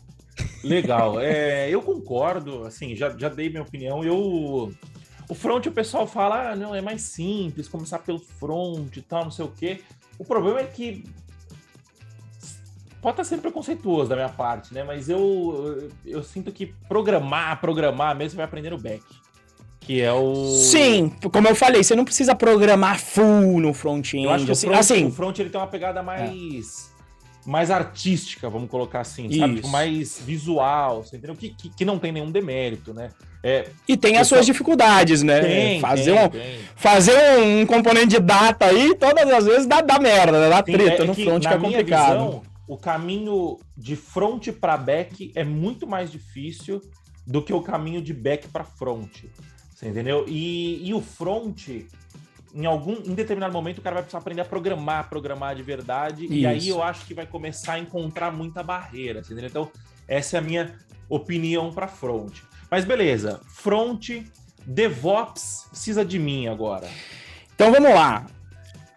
[0.64, 1.20] Legal.
[1.20, 4.04] É, eu concordo, assim, já, já dei minha opinião.
[4.04, 4.74] Eu.
[5.30, 9.24] O front, o pessoal fala, ah, não, é mais simples, começar pelo front e tal,
[9.24, 9.82] não sei o quê.
[10.18, 11.04] O problema é que.
[13.02, 14.82] Pode estar sendo preconceituoso da minha parte, né?
[14.84, 19.04] Mas eu, eu sinto que programar, programar mesmo vai aprender o back.
[19.82, 20.46] Que é o.
[20.56, 24.24] Sim, como eu falei, você não precisa programar full no front-end.
[24.24, 26.90] Eu acho que o assim, front, assim, o front ele tem uma pegada mais.
[26.90, 26.93] É
[27.46, 29.56] mais artística, vamos colocar assim, sabe?
[29.56, 31.36] Tipo, mais visual, você entendeu?
[31.36, 33.10] Que, que, que, não tem nenhum demérito, né?
[33.44, 35.41] É, e tem as suas dificuldades, né?
[35.41, 36.60] Tem, fazer, tem, um, tem.
[36.76, 41.04] fazer um componente de data aí, todas as vezes dá, dá merda, dá tem, treta
[41.04, 42.12] é, no front, que, que é complicado.
[42.12, 46.82] Visão, o caminho de front para back é muito mais difícil
[47.28, 49.26] do que o caminho de back para front.
[49.74, 50.26] Você entendeu?
[50.28, 51.68] E, e o front,
[52.54, 56.26] em algum em determinado momento o cara vai precisar aprender a programar, programar de verdade,
[56.26, 56.34] Isso.
[56.34, 59.47] e aí eu acho que vai começar a encontrar muita barreira, entendeu?
[59.47, 59.72] Então,
[60.08, 60.76] essa é a minha
[61.10, 62.39] opinião para front.
[62.70, 64.10] Mas beleza, front
[64.66, 66.88] DevOps precisa de mim agora.
[67.56, 68.28] Então vamos lá.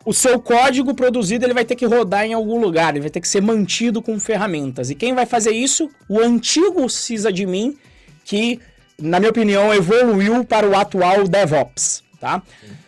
[0.05, 3.21] O seu código produzido ele vai ter que rodar em algum lugar, ele vai ter
[3.21, 4.91] que ser mantido com ferramentas.
[4.91, 5.91] E quem vai fazer isso?
[6.09, 6.87] O antigo
[7.45, 7.77] mim,
[8.25, 8.61] que,
[9.01, 12.41] na minha opinião, evoluiu para o atual DevOps, tá?
[12.61, 12.86] Sim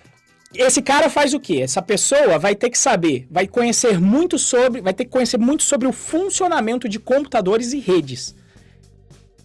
[0.54, 1.60] esse cara faz o quê?
[1.62, 5.62] Essa pessoa vai ter que saber, vai conhecer muito sobre, vai ter que conhecer muito
[5.62, 8.34] sobre o funcionamento de computadores e redes.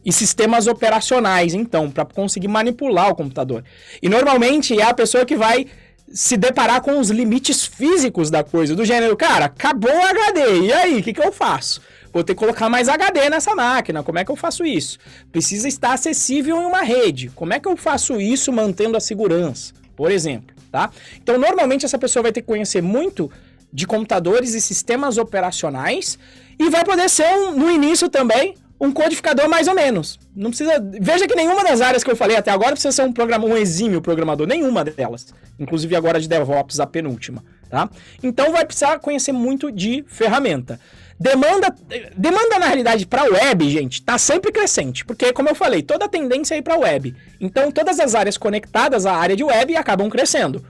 [0.06, 3.64] E sistemas operacionais, então, para conseguir manipular o computador.
[4.02, 5.68] E normalmente é a pessoa que vai
[6.10, 10.74] se deparar com os limites físicos da coisa, do gênero, cara, acabou o HD, e
[10.74, 11.82] aí, o que, que eu faço?
[12.14, 15.00] Vou ter que colocar mais HD nessa máquina, como é que eu faço isso?
[15.32, 19.74] Precisa estar acessível em uma rede, como é que eu faço isso mantendo a segurança?
[19.96, 20.90] Por exemplo tá?
[21.22, 23.32] Então, normalmente essa pessoa vai ter que conhecer muito
[23.72, 26.18] de computadores e sistemas operacionais
[26.58, 30.20] e vai poder ser, um, no início também, um codificador mais ou menos.
[30.36, 30.84] Não precisa.
[31.00, 33.56] Veja que nenhuma das áreas que eu falei até agora precisa ser um programa, um
[33.56, 35.28] exímio programador, nenhuma delas.
[35.60, 37.88] Inclusive agora de DevOps, a penúltima, tá?
[38.24, 40.80] Então vai precisar conhecer muito de ferramenta.
[41.20, 41.74] Demanda,
[42.18, 46.10] demanda na realidade para web, gente, tá sempre crescente, porque como eu falei, toda a
[46.10, 47.16] tendência é ir para web.
[47.40, 50.66] Então todas as áreas conectadas à área de web acabam crescendo.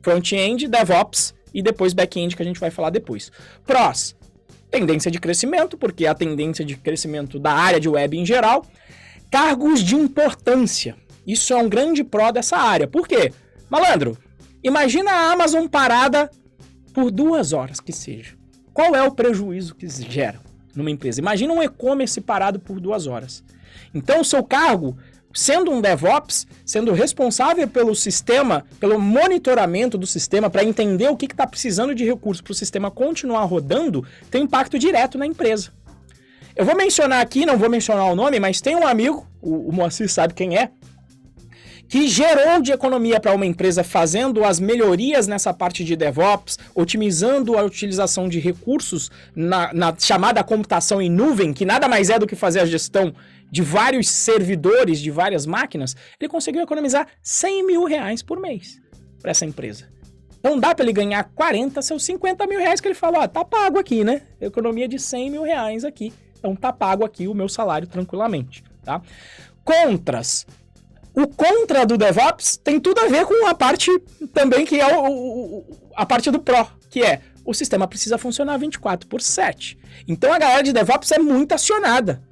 [0.00, 3.30] Front-end, DevOps e depois back-end que a gente vai falar depois.
[3.66, 4.16] Pros,
[4.70, 8.64] tendência de crescimento, porque a tendência de crescimento da área de web em geral.
[9.30, 10.96] Cargos de importância.
[11.26, 12.86] Isso é um grande pró dessa área.
[12.86, 13.32] Por quê?
[13.70, 14.16] Malandro,
[14.62, 16.30] imagina a Amazon parada
[16.92, 18.41] por duas horas que seja.
[18.72, 20.40] Qual é o prejuízo que gera
[20.74, 21.20] numa empresa?
[21.20, 23.44] Imagina um e-commerce parado por duas horas.
[23.94, 24.96] Então, o seu cargo,
[25.32, 31.26] sendo um DevOps, sendo responsável pelo sistema, pelo monitoramento do sistema, para entender o que
[31.26, 35.70] está precisando de recursos para o sistema continuar rodando, tem impacto direto na empresa.
[36.54, 39.72] Eu vou mencionar aqui, não vou mencionar o nome, mas tem um amigo, o, o
[39.72, 40.70] Moacir sabe quem é,
[41.92, 47.58] que gerou de economia para uma empresa fazendo as melhorias nessa parte de DevOps, otimizando
[47.58, 52.26] a utilização de recursos na, na chamada computação em nuvem, que nada mais é do
[52.26, 53.12] que fazer a gestão
[53.50, 58.80] de vários servidores, de várias máquinas, ele conseguiu economizar 100 mil reais por mês
[59.20, 59.86] para essa empresa.
[60.38, 63.44] Então dá para ele ganhar 40, seus 50 mil reais que ele falou, ó, tá
[63.44, 64.22] pago aqui, né?
[64.40, 66.10] Economia de 100 mil reais aqui.
[66.38, 69.02] Então tá pago aqui o meu salário tranquilamente, tá?
[69.62, 70.46] Contras
[71.14, 73.90] O contra do DevOps tem tudo a ver com a parte
[74.32, 78.56] também que é o, o, a parte do Pro, que é o sistema precisa funcionar
[78.56, 79.78] 24 por 7.
[80.08, 82.22] Então a galera de DevOps é muito acionada.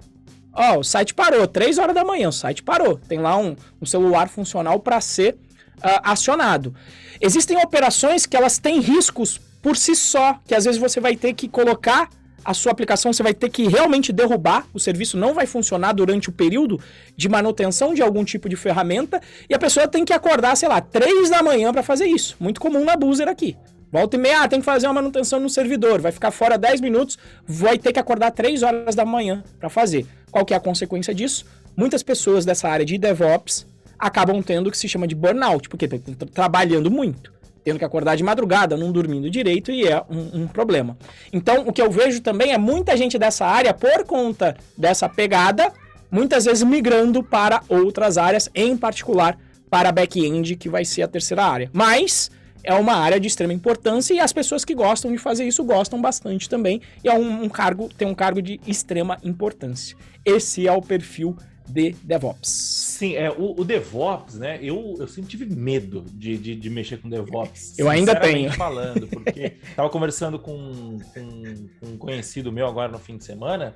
[0.52, 2.96] Ó, o site parou, 3 horas da manhã, o site parou.
[2.96, 5.34] Tem lá um, um celular funcional para ser
[5.78, 6.74] uh, acionado.
[7.20, 11.34] Existem operações que elas têm riscos por si só, que às vezes você vai ter
[11.34, 12.08] que colocar
[12.44, 16.28] a sua aplicação, você vai ter que realmente derrubar, o serviço não vai funcionar durante
[16.28, 16.80] o período
[17.16, 20.80] de manutenção de algum tipo de ferramenta, e a pessoa tem que acordar, sei lá,
[20.80, 22.36] 3 da manhã para fazer isso.
[22.40, 23.56] Muito comum na Boozer aqui.
[23.92, 26.80] Volta e meia, ah, tem que fazer uma manutenção no servidor, vai ficar fora 10
[26.80, 30.06] minutos, vai ter que acordar 3 horas da manhã para fazer.
[30.30, 31.44] Qual que é a consequência disso?
[31.76, 33.66] Muitas pessoas dessa área de DevOps
[33.98, 37.32] acabam tendo o que se chama de burnout, porque estão trabalhando muito,
[37.70, 40.98] tendo que acordar de madrugada, não dormindo direito, e é um, um, problema.
[41.32, 45.72] Então, o que eu vejo também é muita gente dessa área, por conta dessa pegada,
[46.10, 49.38] muitas vezes migrando para outras áreas, em particular
[49.70, 51.70] para back-end, que vai ser a terceira área.
[51.72, 52.28] Mas
[52.64, 56.00] é uma área de extrema importância e as pessoas que gostam de fazer isso gostam
[56.00, 56.80] bastante também.
[57.04, 59.96] E é um, um cargo, tem um cargo de extrema importância.
[60.24, 61.36] Esse é o perfil
[61.70, 62.48] de DevOps.
[62.48, 64.58] Sim, é, o, o DevOps, né?
[64.62, 67.78] Eu, eu sempre tive medo de, de, de mexer com DevOps.
[67.78, 68.52] Eu ainda tenho.
[68.52, 73.74] falando, porque tava conversando com, com, com, um conhecido meu agora no fim de semana,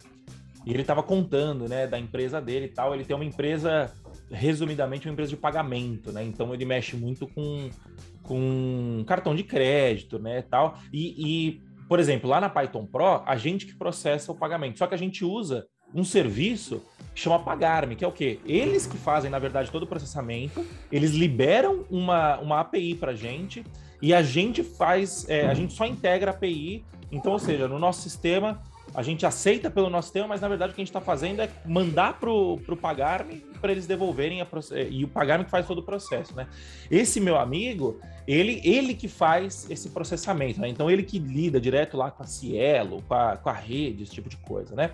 [0.67, 2.95] e ele tava contando, né, da empresa dele e tal.
[2.95, 3.93] Ele tem uma empresa,
[4.31, 6.23] resumidamente, uma empresa de pagamento, né?
[6.25, 7.71] Então ele mexe muito com,
[8.23, 10.79] com cartão de crédito, né, tal.
[10.93, 14.79] E, e, por exemplo, lá na Python Pro, a gente que processa o pagamento.
[14.79, 16.83] Só que a gente usa um serviço
[17.15, 18.41] que chama Pagar-me, que é o quê?
[18.45, 23.65] Eles que fazem, na verdade, todo o processamento, eles liberam uma, uma API para gente
[24.03, 26.85] e a gente faz, é, a gente só integra a API.
[27.13, 28.61] Então, ou seja, no nosso sistema,
[28.95, 31.43] a gente aceita pelo nosso sistema, mas na verdade o que a gente está fazendo
[31.43, 34.47] é mandar para o Pagar-me para eles devolverem a,
[34.91, 36.47] e o Pagar-me que faz todo o processo, né?
[36.91, 40.69] Esse meu amigo, ele, ele que faz esse processamento, né?
[40.69, 44.13] Então ele que lida direto lá com a Cielo, com a, com a rede, esse
[44.13, 44.93] tipo de coisa, né?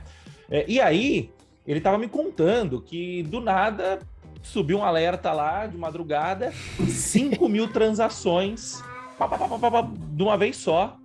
[0.51, 1.31] É, e aí,
[1.67, 4.01] ele estava me contando que do nada
[4.43, 8.83] subiu um alerta lá de madrugada, 5 mil transações
[9.29, 10.97] pá, pá, pá, de uma vez só.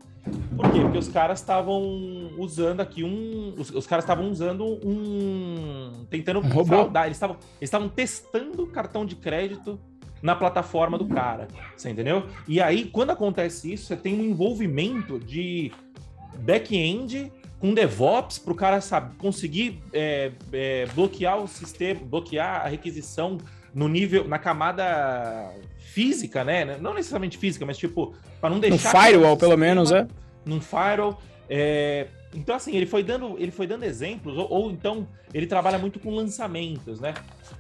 [0.56, 0.80] Por quê?
[0.80, 3.54] Porque os caras estavam usando aqui um.
[3.58, 6.06] Os, os caras estavam usando um.
[6.10, 7.06] Tentando um fraudar.
[7.06, 7.22] Eles
[7.62, 9.80] estavam testando o cartão de crédito
[10.22, 11.48] na plataforma do cara.
[11.76, 12.26] Você entendeu?
[12.48, 15.72] E aí, quando acontece isso, você tem um envolvimento de
[16.40, 22.68] back-end com DevOps para o cara sabe, conseguir é, é, bloquear o sistema, bloquear a
[22.68, 23.38] requisição
[23.74, 26.78] no nível, na camada física, né?
[26.78, 28.94] Não necessariamente física, mas tipo, para não deixar.
[28.94, 30.08] No firewall, pelo menos, é?
[30.46, 31.22] Num firewall.
[31.50, 32.08] É...
[32.34, 36.00] Então, assim, ele foi dando, ele foi dando exemplos, ou, ou, então ele trabalha muito
[36.00, 37.14] com lançamentos, né?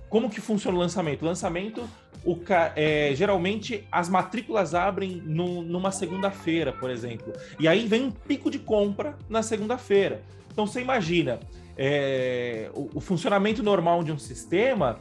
[0.10, 1.22] Como que funciona o lançamento?
[1.22, 1.90] O lançamento,
[2.26, 2.38] o,
[2.76, 7.32] é, geralmente as matrículas abrem no, numa segunda-feira, por exemplo.
[7.60, 10.24] E aí vem um pico de compra na segunda-feira.
[10.52, 11.40] Então você imagina
[11.78, 15.00] é, o, o, funcionamento normal de um sistema.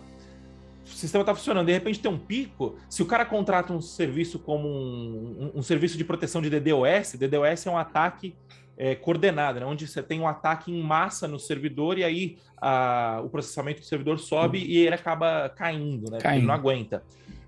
[0.84, 2.76] O sistema está funcionando, de repente tem um pico.
[2.90, 7.14] Se o cara contrata um serviço como um, um, um serviço de proteção de DDoS,
[7.14, 8.36] DDoS é um ataque
[8.76, 9.66] é, coordenada, né?
[9.66, 13.86] onde você tem um ataque em massa no servidor e aí a, o processamento do
[13.86, 16.18] servidor sobe e ele acaba caindo, né?
[16.18, 16.38] Caindo.
[16.38, 17.02] Ele não aguenta.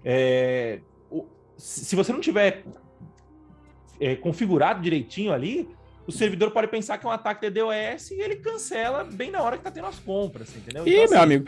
[0.04, 2.64] É, o, se você não tiver
[4.00, 5.68] é, configurado direitinho ali,
[6.06, 9.42] o servidor pode pensar que é um ataque de DOS e ele cancela bem na
[9.42, 10.86] hora que tá tendo as compras, entendeu?
[10.86, 11.14] Ih, então, assim...
[11.14, 11.46] meu amigo,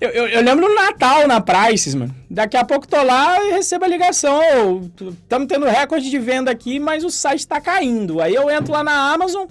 [0.00, 2.14] eu, eu, eu, lembro no Natal, na Prices, mano.
[2.30, 4.90] Daqui a pouco tô lá e recebo a ligação.
[5.22, 8.20] Estamos tendo recorde de venda aqui, mas o site tá caindo.
[8.20, 9.46] Aí eu entro lá na Amazon,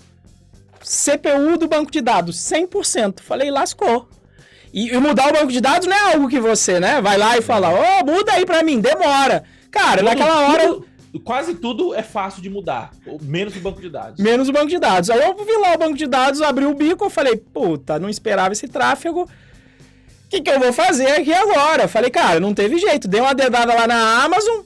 [0.80, 3.20] CPU do banco de dados, 100%.
[3.20, 4.08] Falei, lascou.
[4.74, 7.38] E, e mudar o banco de dados não é algo que você, né, vai lá
[7.38, 9.44] e fala, ô, oh, muda aí pra mim, demora.
[9.70, 10.68] Cara, tudo, naquela hora...
[10.68, 12.92] Tudo quase tudo é fácil de mudar,
[13.22, 14.20] menos o banco de dados.
[14.20, 15.10] Menos o banco de dados.
[15.10, 18.10] Aí eu vi lá o banco de dados, abri o bico, eu falei, puta, não
[18.10, 19.24] esperava esse tráfego.
[19.24, 21.88] O que, que eu vou fazer aqui agora?
[21.88, 23.08] Falei, cara, não teve jeito.
[23.08, 24.62] Dei uma dedada lá na Amazon,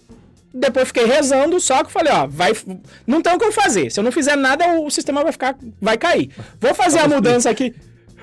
[0.54, 2.54] depois fiquei rezando, só que falei, ó, vai,
[3.06, 3.91] não tem o que fazer.
[3.91, 6.32] Se eu não fizer nada, o sistema vai ficar, vai cair.
[6.60, 7.76] Vou fazer a mudança aqui.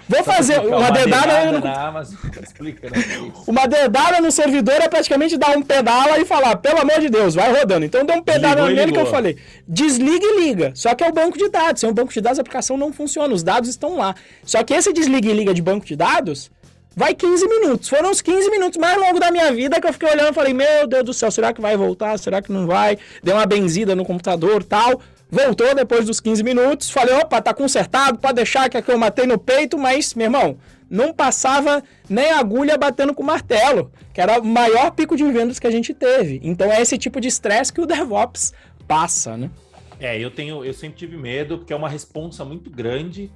[0.08, 1.58] Vou fazer uma dedada.
[1.58, 1.66] No...
[1.66, 2.96] Amazon, explica, né?
[3.46, 7.34] Uma dedada no servidor é praticamente dar um pedala e falar, pelo amor de Deus,
[7.34, 7.84] vai rodando.
[7.84, 9.36] Então deu um pedala nele que eu falei,
[9.66, 10.72] desliga e liga.
[10.74, 11.80] Só que é o banco de dados.
[11.80, 14.14] Sem o banco de dados, a aplicação não funciona, os dados estão lá.
[14.44, 16.50] Só que esse desliga e liga de banco de dados
[16.96, 17.88] vai 15 minutos.
[17.88, 20.54] Foram os 15 minutos mais longos da minha vida que eu fiquei olhando e falei,
[20.54, 22.18] meu Deus do céu, será que vai voltar?
[22.18, 22.96] Será que não vai?
[23.22, 25.02] Deu uma benzida no computador tal.
[25.28, 29.26] Voltou depois dos 15 minutos, falei, opa, tá consertado, pode deixar que aqui eu matei
[29.26, 30.56] no peito, mas, meu irmão,
[30.88, 35.66] não passava nem agulha batendo com martelo, que era o maior pico de vendas que
[35.66, 36.40] a gente teve.
[36.44, 38.52] Então é esse tipo de estresse que o DevOps
[38.86, 39.50] passa, né?
[39.98, 43.30] É, eu tenho, eu sempre tive medo, porque é uma responsa muito grande.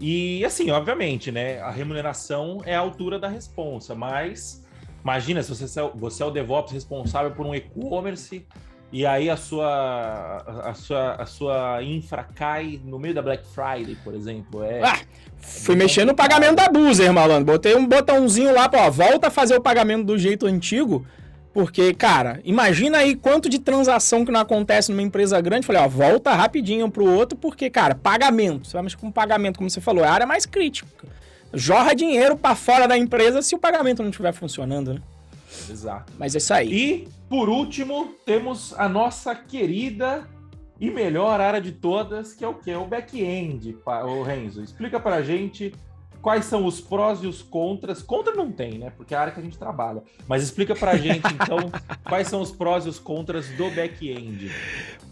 [0.00, 1.60] E assim, obviamente, né?
[1.60, 4.64] A remuneração é a altura da responsa, mas
[5.02, 8.46] imagina se você, é você é o DevOps responsável por um e-commerce
[8.90, 13.96] e aí a sua, a, sua, a sua infra cai no meio da Black Friday,
[14.02, 14.62] por exemplo.
[14.64, 14.98] É, ah,
[15.36, 17.44] fui é mexer no pagamento da Boozer, malandro.
[17.44, 21.04] Botei um botãozinho lá, ó, volta a fazer o pagamento do jeito antigo.
[21.52, 25.66] Porque, cara, imagina aí quanto de transação que não acontece numa empresa grande.
[25.66, 28.68] Falei, ó, volta rapidinho pro outro, porque, cara, pagamento.
[28.68, 30.88] Você vai mexer com pagamento, como você falou, é a área mais crítica.
[31.52, 35.00] Jorra dinheiro para fora da empresa se o pagamento não estiver funcionando, né?
[35.68, 36.12] Exato.
[36.18, 36.72] Mas é isso aí.
[36.72, 40.28] E, por último, temos a nossa querida
[40.80, 42.72] e melhor área de todas, que é o que?
[42.74, 44.62] O back-end, o Renzo.
[44.62, 45.72] Explica pra gente
[46.20, 48.02] quais são os prós e os contras.
[48.02, 48.92] Contra não tem, né?
[48.96, 50.02] Porque é a área que a gente trabalha.
[50.26, 51.58] Mas explica pra gente, então,
[52.08, 54.50] quais são os prós e os contras do back-end.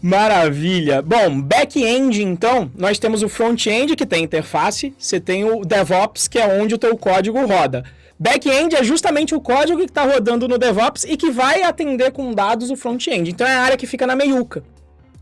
[0.01, 1.01] Maravilha.
[1.01, 4.93] Bom, back-end, então, nós temos o front-end, que tem interface.
[4.97, 7.83] Você tem o DevOps, que é onde o teu código roda.
[8.19, 12.33] Back-end é justamente o código que está rodando no DevOps e que vai atender com
[12.33, 13.29] dados o front-end.
[13.29, 14.63] Então é a área que fica na meiuca.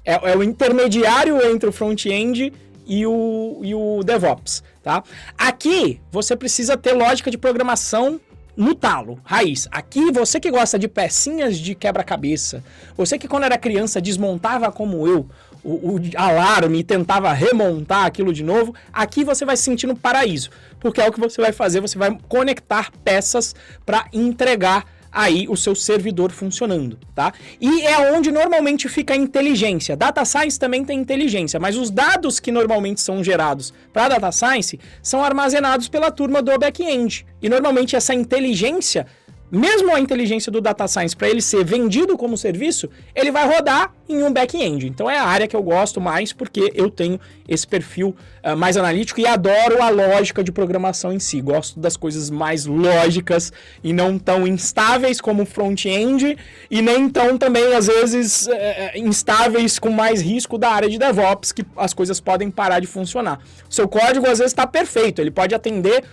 [0.06, 2.54] É, é o intermediário entre o front-end
[2.86, 5.04] e o, e o DevOps, tá?
[5.38, 8.20] Aqui você precisa ter lógica de programação
[8.56, 9.68] no talo, raiz.
[9.72, 12.64] Aqui você que gosta de pecinhas de quebra-cabeça,
[12.96, 15.28] você que quando era criança desmontava como eu
[15.66, 19.96] o, o alarme e tentava remontar aquilo de novo, aqui você vai se sentir no
[19.96, 25.48] paraíso, porque é o que você vai fazer, você vai conectar peças para entregar aí
[25.48, 27.34] o seu servidor funcionando, tá?
[27.60, 29.96] E é onde normalmente fica a inteligência.
[29.96, 34.78] Data Science também tem inteligência, mas os dados que normalmente são gerados para Data Science
[35.02, 37.26] são armazenados pela turma do back-end.
[37.42, 39.08] E normalmente essa inteligência
[39.56, 43.94] mesmo a inteligência do data science para ele ser vendido como serviço, ele vai rodar
[44.08, 44.88] em um back-end.
[44.88, 48.78] Então é a área que eu gosto mais porque eu tenho esse perfil uh, mais
[48.78, 51.42] analítico e adoro a lógica de programação em si.
[51.42, 53.52] Gosto das coisas mais lógicas
[53.84, 56.38] e não tão instáveis como front-end
[56.70, 58.52] e nem tão também às vezes uh,
[58.96, 63.40] instáveis com mais risco da área de DevOps que as coisas podem parar de funcionar.
[63.70, 66.04] Seu código às vezes está perfeito, ele pode atender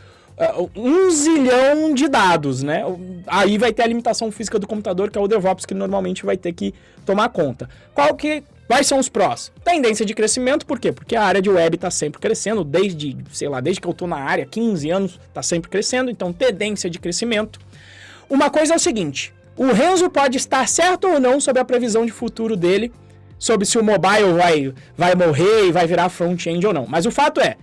[0.74, 2.84] um zilhão de dados, né?
[3.26, 6.36] Aí vai ter a limitação física do computador, que é o DevOps, que normalmente vai
[6.36, 6.74] ter que
[7.04, 7.68] tomar conta.
[7.94, 9.52] Qual que, Quais são os prós?
[9.62, 10.92] Tendência de crescimento, por quê?
[10.92, 14.08] Porque a área de web está sempre crescendo, desde, sei lá, desde que eu estou
[14.08, 17.60] na área, 15 anos, está sempre crescendo, então tendência de crescimento.
[18.30, 22.06] Uma coisa é o seguinte, o Renzo pode estar certo ou não sobre a previsão
[22.06, 22.90] de futuro dele,
[23.38, 26.86] sobre se o mobile vai, vai morrer e vai virar front-end ou não.
[26.86, 27.56] Mas o fato é,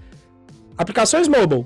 [0.78, 1.66] aplicações mobile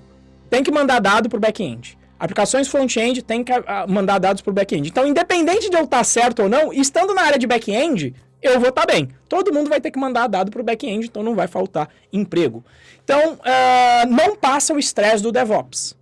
[0.53, 1.97] tem que mandar dado para o back-end.
[2.19, 4.87] Aplicações front-end tem que ah, mandar dados para o back-end.
[4.87, 8.69] Então, independente de eu estar certo ou não, estando na área de back-end, eu vou
[8.69, 9.09] estar bem.
[9.27, 12.63] Todo mundo vai ter que mandar dado para o back-end, então não vai faltar emprego.
[13.03, 15.97] Então, uh, não passa o estresse do DevOps.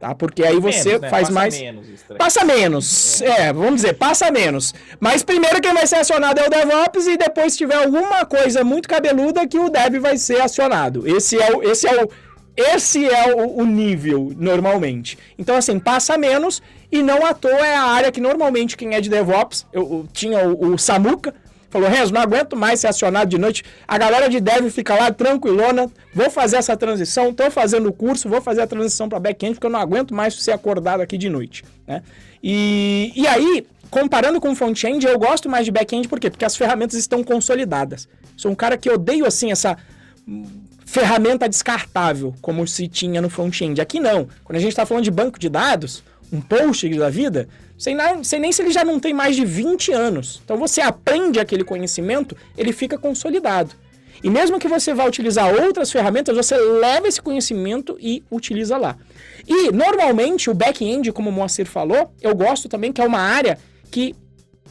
[0.00, 0.12] Tá?
[0.14, 1.08] Porque aí você menos, né?
[1.08, 1.60] faz passa mais.
[1.60, 1.86] Menos
[2.18, 3.22] passa menos.
[3.22, 3.42] É.
[3.42, 4.74] é, vamos dizer, passa menos.
[5.00, 8.62] Mas primeiro quem vai ser acionado é o DevOps e depois, se tiver alguma coisa
[8.62, 11.06] muito cabeluda, que o Dev vai ser acionado.
[11.08, 12.10] Esse é o, esse é o,
[12.56, 15.18] esse é o, o, nível, normalmente.
[15.38, 19.00] Então, assim, passa menos e não à toa é a área que normalmente quem é
[19.00, 21.34] de DevOps, eu, eu tinha o, o, Samuca,
[21.68, 25.10] falou, Renzo, não aguento mais ser acionado de noite, a galera de Dev fica lá
[25.10, 29.54] tranquilona, vou fazer essa transição, estou fazendo o curso, vou fazer a transição para back-end,
[29.54, 32.02] porque eu não aguento mais ser acordado aqui de noite, né?
[32.42, 36.30] E, e aí, comparando com front-end, eu gosto mais de back-end, por quê?
[36.30, 38.08] Porque as ferramentas estão consolidadas.
[38.36, 39.76] Sou um cara que odeio, assim, essa
[40.86, 43.80] ferramenta descartável, como se tinha no front-end.
[43.80, 44.28] Aqui não.
[44.44, 47.94] Quando a gente está falando de banco de dados, um post da vida, sei,
[48.38, 50.40] nem se ele já não tem mais de 20 anos.
[50.44, 53.74] Então você aprende aquele conhecimento, ele fica consolidado.
[54.22, 58.96] E mesmo que você vá utilizar outras ferramentas, você leva esse conhecimento e utiliza lá.
[59.46, 63.58] E normalmente o back-end, como o Moacir falou, eu gosto também que é uma área
[63.90, 64.14] que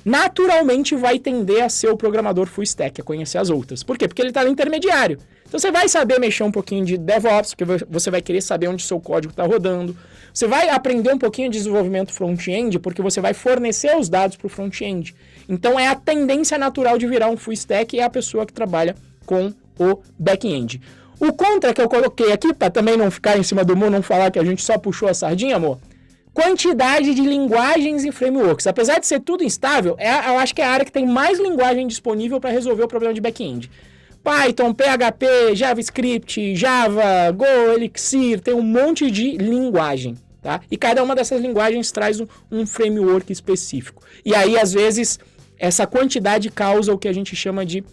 [0.04, 3.84] naturalmente vai tender a ser o programador full stack, a conhecer as outras.
[3.84, 4.08] Por quê?
[4.08, 5.20] Porque ele está no intermediário.
[5.48, 8.84] Então você vai saber mexer um pouquinho de DevOps, porque você vai querer saber onde
[8.84, 9.96] seu código está rodando.
[10.34, 14.48] Você vai aprender um pouquinho de desenvolvimento front-end, porque você vai fornecer os dados para
[14.48, 15.16] o front-end.
[15.48, 18.52] Então é a tendência natural de virar um full stack e é a pessoa que
[18.52, 20.82] trabalha com o back-end.
[21.20, 24.02] O contra que eu coloquei aqui, para também não ficar em cima do muro, não
[24.02, 25.80] falar que a gente só puxou a sardinha, amor.
[26.34, 28.68] Quantidade de linguagens e frameworks.
[28.68, 31.40] Apesar de ser tudo instável, é, eu acho que é a área que tem mais
[31.40, 33.72] linguagem disponível para resolver o problema de back-end.
[34.26, 37.46] Python, PHP, JavaScript, Java, Go,
[37.76, 40.18] Elixir, tem um monte de linguagem.
[40.42, 40.62] Tá?
[40.70, 44.02] E cada uma dessas linguagens traz um, um framework específico.
[44.26, 45.20] E aí, às vezes,
[45.60, 47.84] essa quantidade causa o que a gente chama de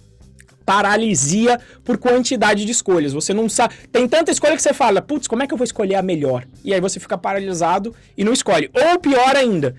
[0.65, 3.13] paralisia por quantidade de escolhas.
[3.13, 3.75] Você não sabe.
[3.91, 6.47] Tem tanta escolha que você fala, putz, como é que eu vou escolher a melhor?
[6.65, 8.71] E aí você fica paralisado e não escolhe.
[8.73, 9.75] Ou pior ainda,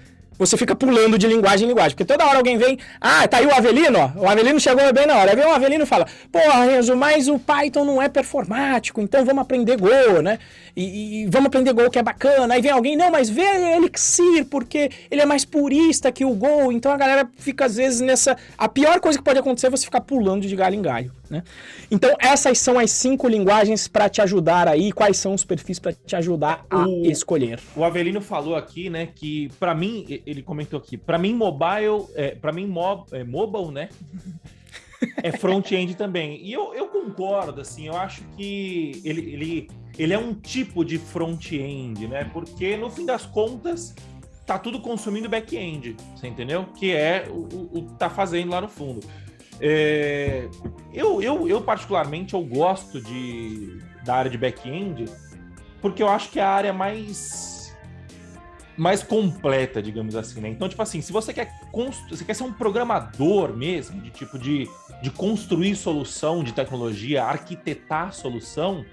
[0.46, 1.91] você fica pulando de linguagem em linguagem.
[1.91, 4.22] Porque toda hora alguém vem, ah, tá aí o Avelino, ó.
[4.22, 5.32] O Avelino chegou bem na hora.
[5.32, 9.24] Aí vem o Avelino e fala, pô, Renzo, mas o Python não é performático, então
[9.26, 10.39] vamos aprender Go, né?
[10.76, 12.54] E, e, vamos aprender Go que é bacana.
[12.54, 13.44] Aí vem alguém, não, mas vê
[13.76, 16.72] Elixir, porque ele é mais purista que o Go.
[16.72, 18.36] Então a galera fica às vezes nessa.
[18.58, 21.12] A pior coisa que pode acontecer é você ficar pulando de galho em galho.
[21.34, 21.44] Né?
[21.90, 24.92] Então essas são as cinco linguagens para te ajudar aí.
[24.92, 27.60] Quais são os perfis para te ajudar a o, escolher?
[27.76, 32.36] O Avelino falou aqui, né, que para mim ele comentou aqui, para mim mobile, é,
[32.36, 33.90] para mim mob, é, mobile, né?
[35.24, 36.40] é front-end também.
[36.46, 41.00] E eu, eu concordo, assim, eu acho que ele, ele, ele é um tipo de
[41.00, 42.30] front-end, né?
[42.32, 43.96] Porque no fim das contas
[44.46, 46.68] tá tudo consumindo back-end, você entendeu?
[46.78, 49.00] Que é o, o, o que tá fazendo lá no fundo.
[49.60, 50.47] É,
[50.93, 55.06] eu, eu, eu, particularmente, eu gosto de, da área de back-end
[55.84, 57.54] porque eu acho que é a área mais
[58.76, 60.49] mais completa, digamos assim, né?
[60.49, 62.16] Então, tipo assim, se você quer constru...
[62.16, 64.68] você quer ser um programador mesmo, de tipo de,
[65.01, 68.84] de construir solução de tecnologia, arquitetar solução,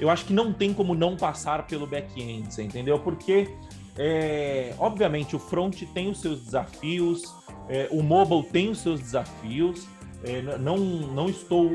[0.00, 2.98] eu acho que não tem como não passar pelo back-end, você entendeu?
[2.98, 3.54] Porque,
[3.96, 7.22] é, obviamente, o front tem os seus desafios,
[7.68, 9.86] é, o mobile tem os seus desafios,
[10.24, 11.70] é, não, não estou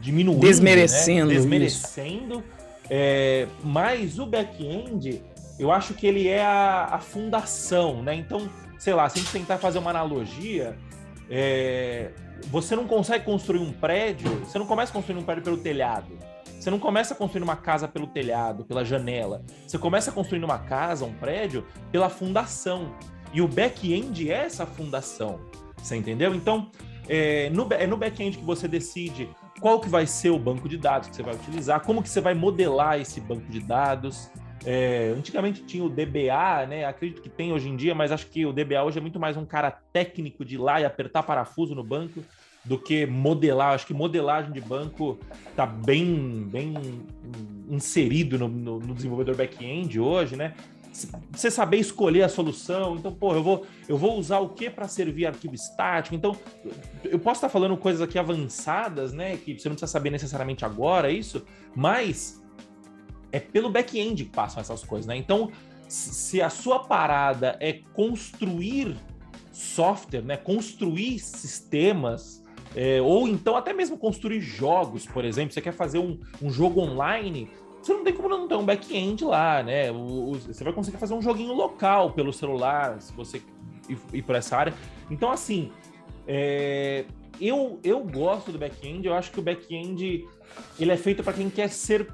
[0.00, 1.34] diminuindo, desmerecendo, né?
[1.34, 2.44] desmerecendo,
[2.88, 5.22] é, mas o back-end
[5.58, 8.14] eu acho que ele é a, a, fundação, né?
[8.14, 8.48] Então,
[8.78, 10.76] sei lá, se a gente tentar fazer uma analogia,
[11.30, 12.10] é,
[12.50, 16.18] você não consegue construir um prédio, você não começa construindo um prédio pelo telhado.
[16.44, 19.42] Você não começa construindo uma casa pelo telhado, pela janela.
[19.66, 22.94] Você começa construindo uma casa, um prédio, pela fundação.
[23.36, 25.38] E o back-end é essa fundação.
[25.76, 26.34] Você entendeu?
[26.34, 26.70] Então,
[27.06, 29.28] é no, é no back-end que você decide
[29.60, 32.22] qual que vai ser o banco de dados que você vai utilizar, como que você
[32.22, 34.30] vai modelar esse banco de dados.
[34.64, 36.86] É, antigamente tinha o DBA, né?
[36.86, 39.36] Acredito que tem hoje em dia, mas acho que o DBA hoje é muito mais
[39.36, 42.24] um cara técnico de ir lá e apertar parafuso no banco
[42.64, 43.74] do que modelar.
[43.74, 45.18] Acho que modelagem de banco
[45.50, 46.72] está bem, bem
[47.68, 50.54] inserido no, no, no desenvolvedor back-end hoje, né?
[51.32, 52.96] Você saber escolher a solução.
[52.96, 56.14] Então, pô, eu vou, eu vou usar o que para servir arquivo estático.
[56.14, 56.36] Então,
[57.04, 59.36] eu posso estar falando coisas aqui avançadas, né?
[59.36, 61.44] Que você não precisa saber necessariamente agora isso,
[61.74, 62.42] mas
[63.30, 65.16] é pelo back-end que passam essas coisas, né?
[65.16, 65.50] Então,
[65.88, 68.96] se a sua parada é construir
[69.52, 70.36] software, né?
[70.36, 72.42] Construir sistemas,
[72.74, 76.80] é, ou então até mesmo construir jogos, por exemplo, você quer fazer um, um jogo
[76.80, 77.48] online,
[77.86, 79.92] você não tem como não ter um back-end lá, né?
[79.92, 83.40] O, o, você vai conseguir fazer um joguinho local pelo celular, se você
[83.88, 84.74] ir, ir por essa área.
[85.08, 85.70] Então, assim,
[86.26, 87.04] é,
[87.40, 90.26] eu, eu gosto do back-end, eu acho que o back-end
[90.80, 92.12] ele é feito para quem quer ser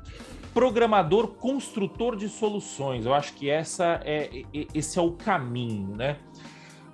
[0.52, 3.06] programador construtor de soluções.
[3.06, 4.42] Eu acho que essa é,
[4.74, 6.18] esse é o caminho, né?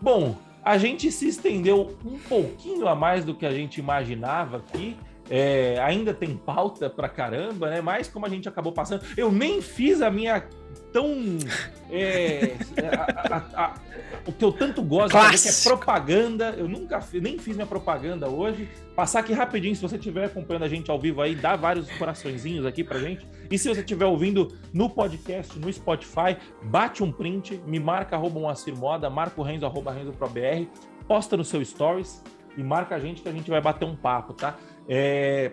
[0.01, 4.97] Bom, a gente se estendeu um pouquinho a mais do que a gente imaginava aqui.
[5.31, 7.81] É, ainda tem pauta pra caramba, né?
[7.81, 10.43] Mas como a gente acabou passando, eu nem fiz a minha
[10.93, 11.39] tão.
[11.91, 12.55] É,
[12.95, 13.74] a, a, a,
[14.26, 16.55] o que eu tanto gosto que é propaganda.
[16.57, 18.68] Eu nunca nem fiz minha propaganda hoje.
[18.95, 22.66] Passar aqui rapidinho, se você estiver acompanhando a gente ao vivo aí, dá vários coraçõezinhos
[22.66, 23.26] aqui pra gente.
[23.51, 28.41] E se você estiver ouvindo no podcast, no Spotify, bate um print, me marca arroba
[28.41, 30.68] Moacir Moda, marca o Renzo, arroba Renzo ProBR,
[31.07, 32.22] posta no seu stories
[32.57, 34.57] e marca a gente que a gente vai bater um papo, tá?
[34.89, 35.53] É...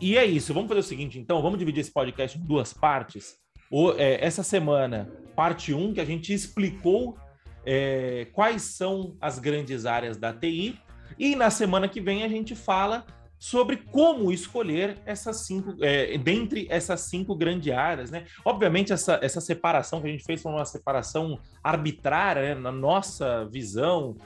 [0.00, 3.36] E é isso, vamos fazer o seguinte, então, vamos dividir esse podcast em duas partes.
[3.70, 7.16] O, é, essa semana, parte 1, um, que a gente explicou
[7.64, 10.78] é, quais são as grandes áreas da TI.
[11.18, 13.06] E na semana que vem a gente fala
[13.38, 18.24] sobre como escolher essas cinco, é, dentre essas cinco grandes áreas, né?
[18.44, 22.54] Obviamente, essa, essa separação que a gente fez foi uma separação arbitrária, né?
[22.54, 24.16] na nossa visão.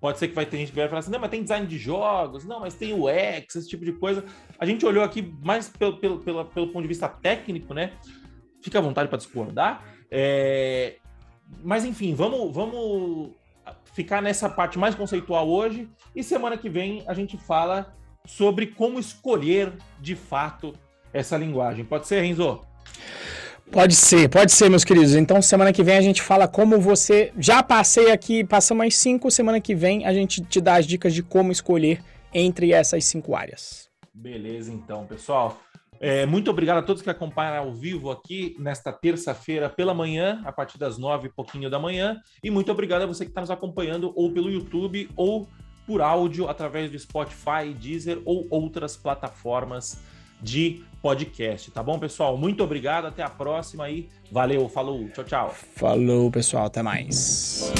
[0.00, 1.76] Pode ser que vai ter gente que vai falar assim, não, mas tem design de
[1.76, 4.24] jogos, não, mas tem UX, esse tipo de coisa.
[4.58, 7.92] A gente olhou aqui mais pelo, pelo, pelo, pelo ponto de vista técnico, né?
[8.62, 9.84] Fica à vontade para discordar.
[10.10, 10.96] É,
[11.62, 13.32] mas enfim, vamos, vamos
[13.92, 17.94] ficar nessa parte mais conceitual hoje e semana que vem a gente fala
[18.26, 20.74] sobre como escolher de fato
[21.12, 21.84] essa linguagem.
[21.84, 22.64] Pode ser, Renzo?
[23.72, 25.14] Pode ser, pode ser, meus queridos.
[25.14, 27.32] Então, semana que vem a gente fala como você.
[27.38, 29.30] Já passei aqui, passamos mais cinco.
[29.30, 32.02] Semana que vem a gente te dá as dicas de como escolher
[32.34, 33.88] entre essas cinco áreas.
[34.12, 35.60] Beleza, então, pessoal.
[36.00, 40.50] É, muito obrigado a todos que acompanham ao vivo aqui nesta terça-feira pela manhã, a
[40.50, 42.20] partir das nove e pouquinho da manhã.
[42.42, 45.46] E muito obrigado a você que está nos acompanhando ou pelo YouTube ou
[45.86, 50.02] por áudio através do Spotify, Deezer ou outras plataformas
[50.42, 52.36] de podcast, tá bom, pessoal?
[52.36, 54.08] Muito obrigado, até a próxima aí.
[54.30, 55.54] Valeu, falou, tchau, tchau.
[55.74, 57.72] Falou, pessoal, até mais.